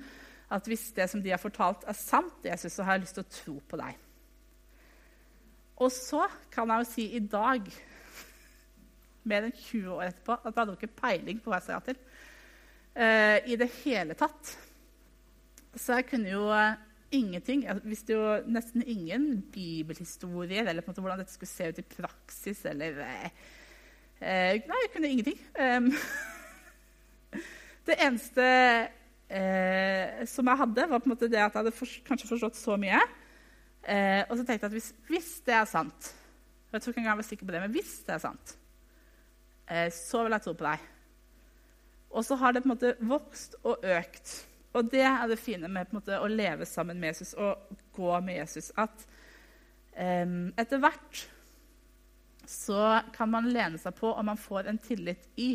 at 0.53 0.69
hvis 0.69 0.91
det 0.93 1.09
som 1.09 1.23
de 1.25 1.33
har 1.33 1.41
fortalt, 1.41 1.87
er 1.89 1.97
sant, 1.97 2.45
Jesus, 2.45 2.75
så 2.77 2.85
har 2.85 2.99
jeg 2.99 3.07
lyst 3.07 3.17
til 3.17 3.25
å 3.25 3.33
tro 3.33 3.55
på 3.73 3.79
deg. 3.81 3.97
Og 5.83 5.91
så 5.91 6.27
kan 6.53 6.71
jeg 6.71 6.83
jo 6.83 6.91
si 6.93 7.07
i 7.17 7.23
dag, 7.27 7.67
mer 9.27 9.47
enn 9.47 9.55
20 9.55 9.97
år 9.97 10.11
etterpå, 10.11 10.37
at 10.39 10.51
jeg 10.51 10.61
hadde 10.61 10.75
jo 10.75 10.79
ikke 10.81 11.01
peiling 11.01 11.41
på 11.43 11.51
hva 11.51 11.59
jeg 11.59 11.67
sa 11.67 11.77
ja 11.77 11.83
til. 11.87 11.99
Uh, 12.93 13.39
I 13.49 13.59
det 13.59 13.69
hele 13.81 14.17
tatt. 14.19 14.53
Så 15.73 15.97
jeg 15.99 16.07
kunne 16.11 16.31
jo 16.31 16.45
uh, 16.53 16.77
ingenting. 17.15 17.65
Jeg 17.67 17.83
visste 17.89 18.15
jo 18.15 18.27
nesten 18.47 18.85
ingen 18.85 19.41
bibelhistorier 19.55 20.69
eller 20.69 20.85
på 20.85 20.91
en 20.91 20.95
måte 20.95 21.05
hvordan 21.07 21.23
dette 21.23 21.35
skulle 21.35 21.55
se 21.55 21.71
ut 21.71 21.83
i 21.83 21.89
praksis. 21.97 22.65
eller... 22.71 23.03
Uh, 24.23 24.55
nei, 24.69 24.83
jeg 24.85 24.93
kunne 24.93 25.11
ingenting. 25.11 25.41
Um, 25.59 25.91
det 27.89 27.99
eneste 27.99 28.51
som 30.29 30.45
jeg 30.45 30.61
hadde, 30.61 30.83
var 30.91 31.01
på 31.01 31.09
en 31.09 31.13
måte 31.15 31.25
det 31.33 31.39
at 31.41 31.55
jeg 31.55 31.63
hadde 31.63 31.71
for, 31.73 31.93
kanskje 32.05 32.29
forstått 32.29 32.59
så 32.59 32.75
mye. 32.77 32.99
Og 33.83 34.37
så 34.39 34.45
tenkte 34.47 34.63
jeg 34.63 34.69
at 34.69 34.75
hvis, 34.77 34.91
hvis 35.09 35.31
det 35.47 35.55
er 35.59 35.65
sant 35.67 36.13
og 36.73 36.77
Jeg 36.77 36.83
tror 36.83 36.93
ikke 36.93 37.01
engang 37.03 37.13
jeg 37.13 37.19
var 37.19 37.27
sikker 37.29 37.47
på 37.47 37.53
det, 37.53 37.61
men 37.61 37.73
hvis 37.75 37.93
det 38.07 38.15
er 38.15 38.21
sant, 38.23 38.53
så 39.93 40.23
vil 40.23 40.33
jeg 40.33 40.45
tro 40.45 40.55
på 40.57 40.65
deg. 40.65 40.87
Og 42.17 42.25
så 42.25 42.37
har 42.41 42.53
det 42.53 42.63
på 42.63 42.71
en 42.71 42.73
måte 42.73 42.95
vokst 43.09 43.59
og 43.63 43.85
økt. 43.85 44.33
Og 44.73 44.89
det 44.89 45.03
er 45.05 45.27
det 45.29 45.37
fine 45.41 45.69
med 45.69 45.93
måte, 45.93 46.17
å 46.17 46.31
leve 46.33 46.65
sammen 46.69 47.01
med 47.01 47.13
Jesus 47.13 47.35
og 47.37 47.77
gå 47.93 48.13
med 48.25 48.39
Jesus. 48.39 48.71
At 48.81 49.05
eh, 49.93 50.25
etter 50.57 50.81
hvert 50.81 51.23
så 52.49 53.03
kan 53.13 53.31
man 53.33 53.53
lene 53.53 53.81
seg 53.81 53.95
på, 54.01 54.09
og 54.09 54.25
man 54.25 54.41
får 54.41 54.69
en 54.69 54.81
tillit 54.81 55.29
i, 55.37 55.55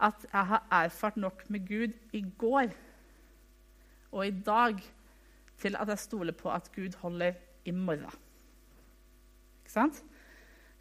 at 0.00 0.24
jeg 0.32 0.48
har 0.52 0.64
erfart 0.80 1.20
nok 1.20 1.44
med 1.52 1.68
Gud 1.68 1.92
i 2.16 2.22
går 2.38 2.72
og 4.12 4.22
i 4.24 4.32
dag 4.32 4.80
til 5.60 5.76
at 5.76 5.90
jeg 5.90 6.00
stoler 6.00 6.32
på 6.32 6.50
at 6.54 6.70
Gud 6.72 6.96
holder 7.02 7.36
i 7.68 7.74
morgen. 7.74 8.24
Ikke 9.62 9.74
sant? 9.74 10.00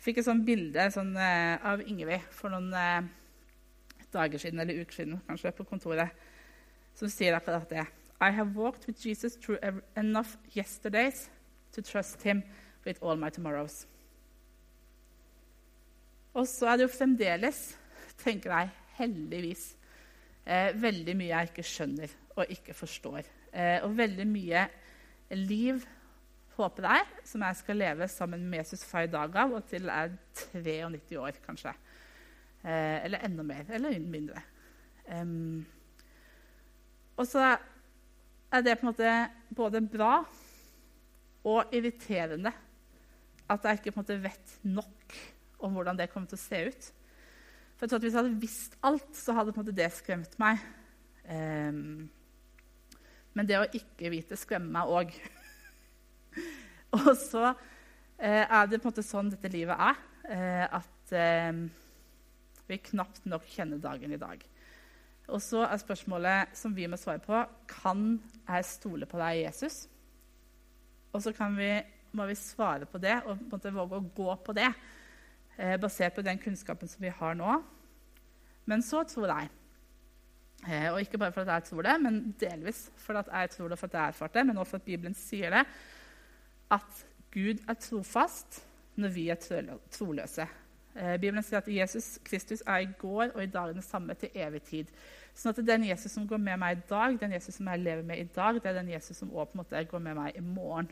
Fikk 0.02 0.22
et 0.22 0.28
sånt 0.28 0.46
bilde 0.48 0.88
sånn, 0.94 1.14
uh, 1.18 1.58
av 1.68 1.84
Ingvild 1.84 2.24
for 2.32 2.54
noen 2.54 2.70
eh, 2.78 3.08
dager 4.14 4.42
siden, 4.42 4.62
eller 4.62 4.84
uker 4.84 5.02
siden 5.02 5.22
kanskje, 5.28 5.52
på 5.58 5.66
kontoret, 5.68 6.14
som 6.98 7.10
sier 7.12 7.36
akkurat 7.38 7.68
det. 7.70 7.86
I 8.22 8.32
have 8.34 8.56
walked 8.56 8.88
with 8.88 9.02
Jesus 9.04 9.36
through 9.36 9.60
enough 9.96 10.38
yesterdays 10.56 11.30
to 11.74 11.82
trust 11.82 12.22
him 12.24 12.44
with 12.86 13.04
all 13.04 13.18
my 13.18 13.30
tomorrows. 13.30 13.86
Og 16.38 16.48
så 16.48 16.70
er 16.70 16.78
det 16.78 16.88
jo 16.88 16.94
fremdeles, 16.94 17.62
tenker 18.22 18.54
jeg, 18.54 18.70
heldigvis, 18.98 19.64
eh, 20.46 20.72
veldig 20.82 21.16
mye 21.18 21.34
jeg 21.34 21.52
ikke 21.52 21.66
skjønner 21.66 22.14
og 22.38 22.52
ikke 22.54 22.74
forstår. 22.78 23.26
Eh, 23.54 23.80
og 23.84 23.98
veldig 23.98 24.28
mye 24.30 24.68
liv, 25.34 25.82
håper 26.58 26.88
jeg, 26.90 27.06
som 27.30 27.44
jeg 27.46 27.60
skal 27.60 27.80
leve 27.80 28.08
sammen 28.12 28.44
med 28.50 28.64
Jesus 28.64 28.84
far 28.88 29.06
i 29.06 29.12
dag 29.12 29.36
av 29.38 29.54
og 29.58 29.66
til 29.70 29.88
jeg 29.88 30.10
er 30.10 30.92
93 30.92 31.20
år, 31.22 31.40
kanskje. 31.46 31.74
Eh, 32.64 33.06
eller 33.06 33.26
enda 33.26 33.46
mer. 33.46 33.66
Eller 33.78 34.00
mindre. 34.02 34.42
Um, 35.08 35.66
og 37.18 37.28
så 37.30 37.56
er 38.52 38.64
det 38.64 38.76
på 38.78 38.86
en 38.86 38.92
måte 38.92 39.12
både 39.56 39.82
bra 39.88 40.18
og 41.48 41.76
irriterende 41.76 42.52
at 43.48 43.64
jeg 43.64 43.80
ikke 43.80 43.94
på 43.94 44.02
en 44.02 44.04
måte 44.04 44.20
vet 44.24 44.58
nok 44.68 45.16
om 45.64 45.78
hvordan 45.78 45.98
det 45.98 46.10
kommer 46.12 46.28
til 46.28 46.38
å 46.40 46.44
se 46.44 46.60
ut. 46.68 46.90
For 47.78 47.86
jeg 47.86 47.90
tror 47.90 47.98
at 47.98 48.04
Hvis 48.04 48.14
jeg 48.14 48.24
hadde 48.24 48.42
visst 48.42 48.78
alt, 48.84 49.10
så 49.16 49.34
hadde 49.34 49.54
på 49.54 49.62
en 49.62 49.66
måte 49.66 49.78
det 49.78 49.92
skremt 49.96 50.36
meg. 50.42 50.60
Um, 51.30 52.10
men 53.38 53.48
det 53.48 53.60
å 53.60 53.70
ikke 53.70 54.12
vite 54.12 54.38
skremmer 54.40 54.74
meg 54.80 54.92
òg. 54.98 55.18
og 57.10 57.16
så 57.20 57.52
uh, 57.52 58.20
er 58.20 58.70
det 58.70 58.82
på 58.82 58.88
en 58.88 58.92
måte 58.92 59.06
sånn 59.06 59.34
dette 59.34 59.52
livet 59.54 59.78
er. 59.78 60.00
Uh, 60.28 60.66
at 60.82 61.14
uh, 61.16 61.66
vi 62.68 62.80
knapt 62.92 63.26
nok 63.30 63.46
kjenner 63.48 63.80
dagen 63.82 64.14
i 64.14 64.22
dag. 64.22 64.42
Og 65.28 65.42
så 65.44 65.66
er 65.66 65.80
spørsmålet 65.82 66.56
som 66.56 66.76
vi 66.76 66.88
må 66.88 67.00
svare 67.00 67.20
på, 67.24 67.40
kan 67.68 68.16
jeg 68.48 68.68
stole 68.68 69.08
på 69.10 69.20
deg, 69.20 69.42
Jesus? 69.44 69.86
Og 71.12 71.24
så 71.24 71.34
vi, 71.56 71.72
må 72.16 72.28
vi 72.30 72.36
svare 72.40 72.88
på 72.88 73.00
det 73.02 73.18
og 73.28 73.42
på 73.52 73.60
våge 73.76 74.00
å 74.00 74.08
gå 74.16 74.36
på 74.46 74.56
det, 74.56 74.70
eh, 75.58 75.76
basert 75.80 76.16
på 76.16 76.24
den 76.24 76.40
kunnskapen 76.40 76.88
som 76.88 77.04
vi 77.04 77.12
har 77.12 77.36
nå. 77.36 77.58
Men 78.66 78.82
så 78.82 79.04
tror 79.04 79.28
jeg, 79.28 79.50
eh, 80.68 80.92
og 80.94 81.02
ikke 81.02 81.18
bare 81.18 81.36
fordi 81.36 81.52
jeg 81.52 81.64
tror 81.64 81.82
det, 81.84 82.02
men 82.02 82.36
delvis 82.40 82.90
fordi 82.96 83.24
jeg 83.32 83.50
tror 83.50 83.68
det 83.68 83.78
og 83.78 83.80
fordi 83.80 83.98
jeg 83.98 84.08
erfarte 84.08 84.24
erfart 84.24 84.34
det, 84.34 84.46
men 84.48 84.58
også 84.58 84.78
fordi 84.78 84.96
Bibelen 84.96 85.16
sier 85.16 85.50
det, 85.50 85.66
at 86.72 87.04
Gud 87.34 87.64
er 87.68 87.74
trofast 87.74 88.64
når 88.98 89.14
vi 89.14 89.28
er 89.30 89.38
troløse. 89.92 90.48
Eh, 90.98 91.20
Bibelen 91.20 91.44
sier 91.46 91.62
at 91.62 91.70
Jesus 91.70 92.18
Kristus 92.26 92.64
er 92.66 92.86
i 92.86 92.90
går 93.00 93.36
og 93.36 93.44
i 93.44 93.52
dag 93.52 93.74
den 93.76 93.86
samme 93.86 94.16
til 94.18 94.34
evig 94.34 94.64
tid. 94.66 94.94
Sånn 95.38 95.54
at 95.54 95.66
Den 95.68 95.86
Jesus 95.86 96.12
som 96.12 96.26
går 96.28 96.42
med 96.42 96.58
meg 96.58 96.78
i 96.78 96.86
dag, 96.90 97.20
den 97.22 97.36
Jesus 97.36 97.60
som 97.60 97.68
jeg 97.70 97.84
lever 97.84 98.04
med 98.04 98.18
i 98.18 98.30
dag, 98.36 98.58
det 98.58 98.66
er 98.66 98.80
den 98.80 98.90
Jesus 98.90 99.18
som 99.18 99.30
også 99.30 99.52
på 99.52 99.58
en 99.58 99.62
måte 99.62 99.84
går 99.92 100.00
med 100.00 100.18
meg 100.18 100.38
i 100.38 100.42
morgen. 100.42 100.90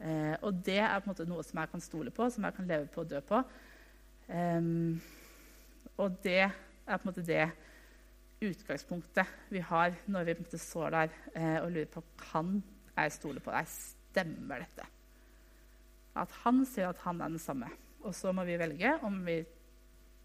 Eh, 0.00 0.36
og 0.42 0.62
det 0.64 0.78
er 0.78 0.98
på 1.00 1.10
en 1.10 1.12
måte 1.12 1.28
noe 1.28 1.44
som 1.44 1.60
jeg 1.60 1.70
kan 1.70 1.84
stole 1.84 2.10
på, 2.14 2.30
som 2.30 2.44
jeg 2.44 2.56
kan 2.56 2.70
leve 2.70 2.86
på 2.86 3.02
og 3.04 3.10
dø 3.10 3.20
på. 3.20 3.42
Um, 4.28 5.00
og 5.96 6.18
det 6.24 6.40
er 6.44 6.50
på 6.86 7.00
en 7.00 7.08
måte 7.08 7.24
det 7.24 7.46
utgangspunktet 8.44 9.30
vi 9.50 9.62
har 9.64 9.94
når 10.06 10.24
vi 10.24 10.34
på 10.34 10.44
en 10.44 10.48
måte 10.48 10.60
står 10.62 10.90
der 10.94 11.14
eh, 11.34 11.56
og 11.62 11.72
lurer 11.72 11.88
på 11.92 12.04
kan 12.20 12.58
jeg 12.96 13.12
stole 13.12 13.40
på 13.40 13.50
deg. 13.50 13.97
Stemmer 14.18 14.64
dette? 14.64 14.86
At 16.18 16.32
han 16.42 16.64
sier 16.66 16.90
at 16.90 17.02
han 17.04 17.20
er 17.22 17.30
den 17.30 17.38
samme. 17.38 17.68
Og 18.02 18.14
så 18.16 18.32
må 18.34 18.42
vi 18.48 18.58
velge 18.58 18.96
om 19.06 19.20
vi 19.26 19.36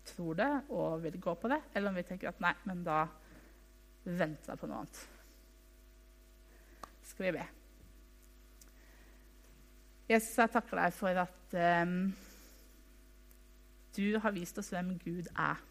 tror 0.08 0.38
det 0.40 0.52
og 0.74 1.04
vil 1.04 1.20
gå 1.22 1.34
på 1.38 1.52
det, 1.52 1.60
eller 1.74 1.92
om 1.92 1.98
vi 1.98 2.06
tenker 2.08 2.32
at 2.32 2.42
nei, 2.42 2.54
men 2.66 2.82
da 2.86 3.04
venter 4.04 4.54
jeg 4.54 4.60
på 4.60 4.70
noe 4.70 4.82
annet. 4.82 5.04
Skal 7.08 7.28
vi 7.28 7.36
be. 7.38 7.46
Jesus, 10.10 10.34
jeg 10.42 10.52
takker 10.52 10.82
deg 10.82 10.98
for 10.98 11.22
at 11.22 11.56
um, 11.86 11.94
du 13.94 14.08
har 14.20 14.34
vist 14.36 14.58
oss 14.60 14.74
hvem 14.74 14.96
Gud 15.04 15.30
er. 15.38 15.62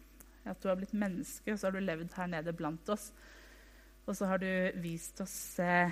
At 0.47 0.63
du 0.63 0.69
har 0.71 0.79
blitt 0.79 0.95
menneske, 0.95 1.51
og 1.51 1.59
så 1.59 1.67
har 1.67 1.75
du 1.75 1.83
levd 1.83 2.15
her 2.15 2.31
nede 2.31 2.55
blant 2.55 2.89
oss. 2.95 3.11
Og 4.07 4.15
så 4.15 4.31
har 4.31 4.41
du 4.41 4.49
vist 4.81 5.21
oss 5.23 5.35
uh, 5.59 5.91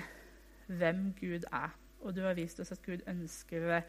hvem 0.72 1.12
Gud 1.20 1.46
er. 1.52 1.76
Og 2.02 2.14
du 2.14 2.22
har 2.24 2.36
vist 2.38 2.60
oss 2.62 2.72
at 2.74 2.82
Gud 2.84 3.04
ønsker 3.08 3.82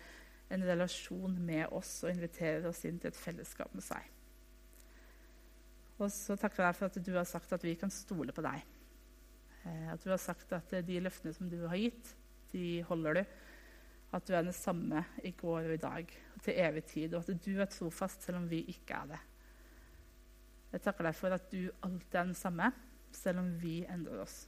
en 0.54 0.66
relasjon 0.68 1.38
med 1.42 1.72
oss 1.74 1.96
og 2.04 2.14
inviterer 2.14 2.68
oss 2.70 2.84
inn 2.86 3.00
til 3.02 3.10
et 3.10 3.20
fellesskap 3.20 3.74
med 3.74 3.86
seg. 3.86 4.10
Og 6.02 6.10
så 6.12 6.36
takker 6.38 6.64
jeg 6.64 6.68
deg 6.68 6.78
for 6.80 6.90
at 6.90 7.06
du 7.06 7.12
har 7.16 7.28
sagt 7.30 7.54
at 7.56 7.66
vi 7.66 7.76
kan 7.80 7.92
stole 7.94 8.34
på 8.36 8.44
deg. 8.46 8.62
Eh, 9.64 9.90
at 9.94 10.04
du 10.04 10.12
har 10.12 10.22
sagt 10.22 10.54
at 10.56 10.78
de 10.86 11.02
løftene 11.02 11.34
som 11.36 11.50
du 11.50 11.60
har 11.68 11.80
gitt, 11.80 12.14
de 12.54 12.84
holder 12.88 13.20
du. 13.20 13.36
At 14.14 14.26
du 14.28 14.34
er 14.36 14.46
den 14.46 14.54
samme 14.54 15.02
i 15.26 15.34
går 15.38 15.70
og 15.70 15.76
i 15.76 15.82
dag 15.82 16.18
og 16.36 16.42
til 16.46 16.58
evig 16.66 16.84
tid. 16.92 17.14
Og 17.14 17.24
at 17.24 17.46
du 17.46 17.54
er 17.58 17.70
trofast 17.72 18.26
selv 18.26 18.44
om 18.44 18.50
vi 18.50 18.64
ikke 18.74 18.98
er 18.98 19.14
det. 19.16 19.22
Jeg 20.74 20.82
takker 20.82 21.06
deg 21.06 21.18
for 21.18 21.34
at 21.36 21.52
du 21.54 21.70
alltid 21.86 22.18
er 22.18 22.26
den 22.26 22.38
samme, 22.38 22.72
selv 23.14 23.44
om 23.44 23.50
vi 23.62 23.84
endrer 23.86 24.24
oss. 24.24 24.48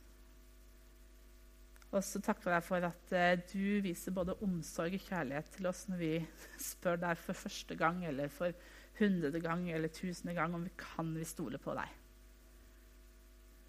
Og 1.95 2.03
så 2.03 2.19
takker 2.19 2.51
jeg 2.51 2.63
for 2.67 2.83
at 2.83 3.13
eh, 3.15 3.37
du 3.47 3.81
viser 3.85 4.15
både 4.15 4.35
omsorg 4.43 4.97
og 4.97 5.03
kjærlighet 5.07 5.53
til 5.55 5.69
oss 5.69 5.85
når 5.87 6.01
vi 6.01 6.13
spør 6.59 6.99
deg 7.05 7.19
for 7.21 7.39
første 7.45 7.77
gang 7.79 8.01
eller 8.07 8.31
for 8.31 8.51
hundrede 8.99 9.39
gang 9.43 9.69
eller 9.71 9.91
tusende 9.91 10.35
gang 10.35 10.55
om 10.55 10.65
vi 10.67 10.73
kan 10.79 11.13
vi 11.15 11.27
stole 11.27 11.59
på 11.61 11.75
deg. 11.77 11.93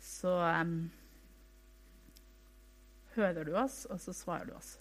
Så 0.02 0.30
um, 0.30 0.90
hører 3.16 3.44
du 3.44 3.54
oss, 3.58 3.84
og 3.90 4.00
så 4.00 4.12
svarer 4.14 4.50
du 4.50 4.54
oss. 4.54 4.76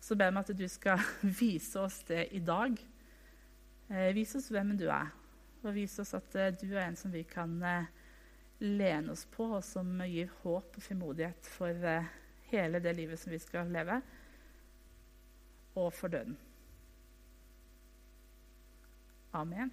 Så 0.00 0.16
ber 0.16 0.28
jeg 0.28 0.36
meg 0.36 0.48
at 0.48 0.58
du 0.58 0.66
skal 0.68 1.04
vise 1.42 1.80
oss 1.80 2.00
det 2.08 2.26
i 2.36 2.42
dag. 2.44 2.76
Eh, 3.90 4.10
vise 4.16 4.38
oss 4.40 4.50
hvem 4.52 4.76
du 4.78 4.86
er, 4.88 5.08
og 5.64 5.74
vis 5.76 5.98
oss 6.02 6.14
at 6.16 6.36
eh, 6.38 6.52
du 6.56 6.70
er 6.74 6.86
en 6.86 6.98
som 6.98 7.12
vi 7.12 7.24
kan 7.28 7.56
eh, 7.66 7.88
lene 8.60 9.14
oss 9.14 9.26
på, 9.32 9.46
og 9.56 9.64
som 9.64 9.88
gir 10.04 10.30
håp 10.42 10.76
og 10.76 10.84
frimodighet 10.84 11.48
for 11.48 11.84
uh, 11.84 12.08
hele 12.50 12.80
det 12.82 12.94
livet 12.98 13.20
som 13.20 13.32
vi 13.32 13.40
skal 13.42 13.70
leve, 13.72 14.00
og 15.78 15.92
for 15.94 16.12
døden. 16.12 16.36
Amen. 19.32 19.70